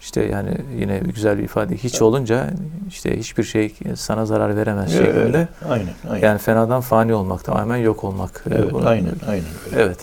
işte 0.00 0.24
yani 0.24 0.58
yine 0.78 0.98
güzel 0.98 1.38
bir 1.38 1.42
ifade. 1.42 1.76
Hiç 1.76 2.02
olunca 2.02 2.50
işte 2.88 3.18
hiçbir 3.18 3.44
şey 3.44 3.74
sana 3.96 4.26
zarar 4.26 4.56
veremez 4.56 4.92
şeklinde. 4.92 5.48
Aynen, 5.68 5.88
aynen. 6.10 6.26
Yani 6.26 6.38
fenadan 6.38 6.80
fani 6.80 7.14
olmak, 7.14 7.44
tamamen 7.44 7.76
yok 7.76 8.04
olmak. 8.04 8.44
evet, 8.50 8.72
Bunu- 8.72 8.88
aynen, 8.88 9.14
aynen 9.28 9.44
öyle. 9.66 9.82
Evet. 9.82 9.98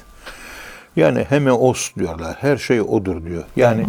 Yani 0.96 1.26
heme 1.30 1.52
os 1.52 1.96
diyorlar. 1.96 2.38
Her 2.40 2.58
şey 2.58 2.82
odur 2.82 3.26
diyor. 3.26 3.44
Yani 3.56 3.86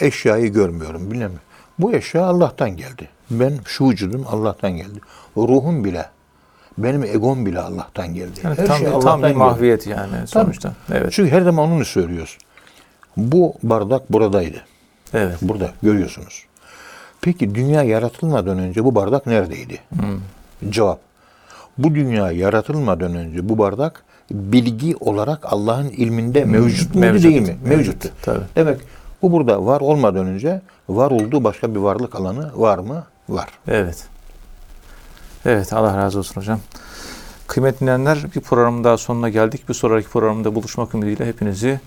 eşyayı 0.00 0.52
görmüyorum 0.52 1.10
bilmem. 1.10 1.32
Bu 1.78 1.92
eşya 1.92 2.24
Allah'tan 2.24 2.70
geldi. 2.70 3.08
Ben 3.30 3.52
şu 3.64 3.90
vücudum 3.90 4.24
Allah'tan 4.28 4.70
geldi. 4.70 5.00
O 5.36 5.48
ruhum 5.48 5.84
bile, 5.84 6.06
benim 6.78 7.04
egom 7.04 7.46
bile 7.46 7.60
Allah'tan 7.60 8.14
geldi. 8.14 8.40
Yani 8.44 8.58
her 8.58 8.66
tam, 8.66 8.78
şey 8.78 8.86
tam 8.86 8.94
Allah'tan 8.94 9.22
bir 9.22 9.26
geldi. 9.28 9.38
mahviyet 9.38 9.86
yani 9.86 10.26
sonuçta. 10.26 10.72
Evet. 10.92 11.12
Çünkü 11.12 11.30
her 11.30 11.42
zaman 11.42 11.70
onu 11.70 11.84
söylüyoruz. 11.84 12.38
Bu 13.16 13.54
bardak 13.62 14.12
buradaydı. 14.12 14.64
Evet. 15.14 15.36
Burada 15.42 15.70
görüyorsunuz. 15.82 16.44
Peki 17.20 17.54
dünya 17.54 17.82
yaratılmadan 17.82 18.58
önce 18.58 18.84
bu 18.84 18.94
bardak 18.94 19.26
neredeydi? 19.26 19.78
Hmm. 19.88 20.20
Cevap. 20.70 21.00
Bu 21.78 21.94
dünya 21.94 22.32
yaratılmadan 22.32 23.14
önce 23.14 23.48
bu 23.48 23.58
bardak 23.58 24.04
bilgi 24.30 24.96
olarak 25.00 25.52
Allah'ın 25.52 25.88
ilminde 25.88 26.44
mevcut 26.44 26.94
muydu 26.94 27.06
Mevcut. 27.06 27.30
değil 27.30 27.40
mi? 27.40 27.56
Mevcuttu. 27.64 28.08
Tabii. 28.22 28.44
Demek 28.56 28.80
bu 29.22 29.32
burada 29.32 29.66
var 29.66 29.80
olmadan 29.80 30.26
önce 30.26 30.62
var 30.88 31.10
olduğu 31.10 31.44
başka 31.44 31.74
bir 31.74 31.80
varlık 31.80 32.14
alanı 32.14 32.50
var 32.54 32.78
mı? 32.78 33.04
Var. 33.28 33.48
Evet. 33.68 34.04
Evet 35.44 35.72
Allah 35.72 35.96
razı 35.96 36.18
olsun 36.18 36.40
hocam. 36.40 36.60
Kıymetli 37.46 37.80
dinleyenler 37.80 38.18
bir 38.36 38.40
programın 38.40 38.84
daha 38.84 38.96
sonuna 38.98 39.28
geldik. 39.28 39.68
Bir 39.68 39.74
sonraki 39.74 40.08
programda 40.08 40.54
buluşmak 40.54 40.94
ümidiyle 40.94 41.26
hepinizi 41.26 41.80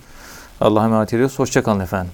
Allah'a 0.62 0.86
emanet 0.86 1.14
ediyoruz. 1.14 1.40
Hoşçakalın 1.40 1.80
efendim. 1.80 2.12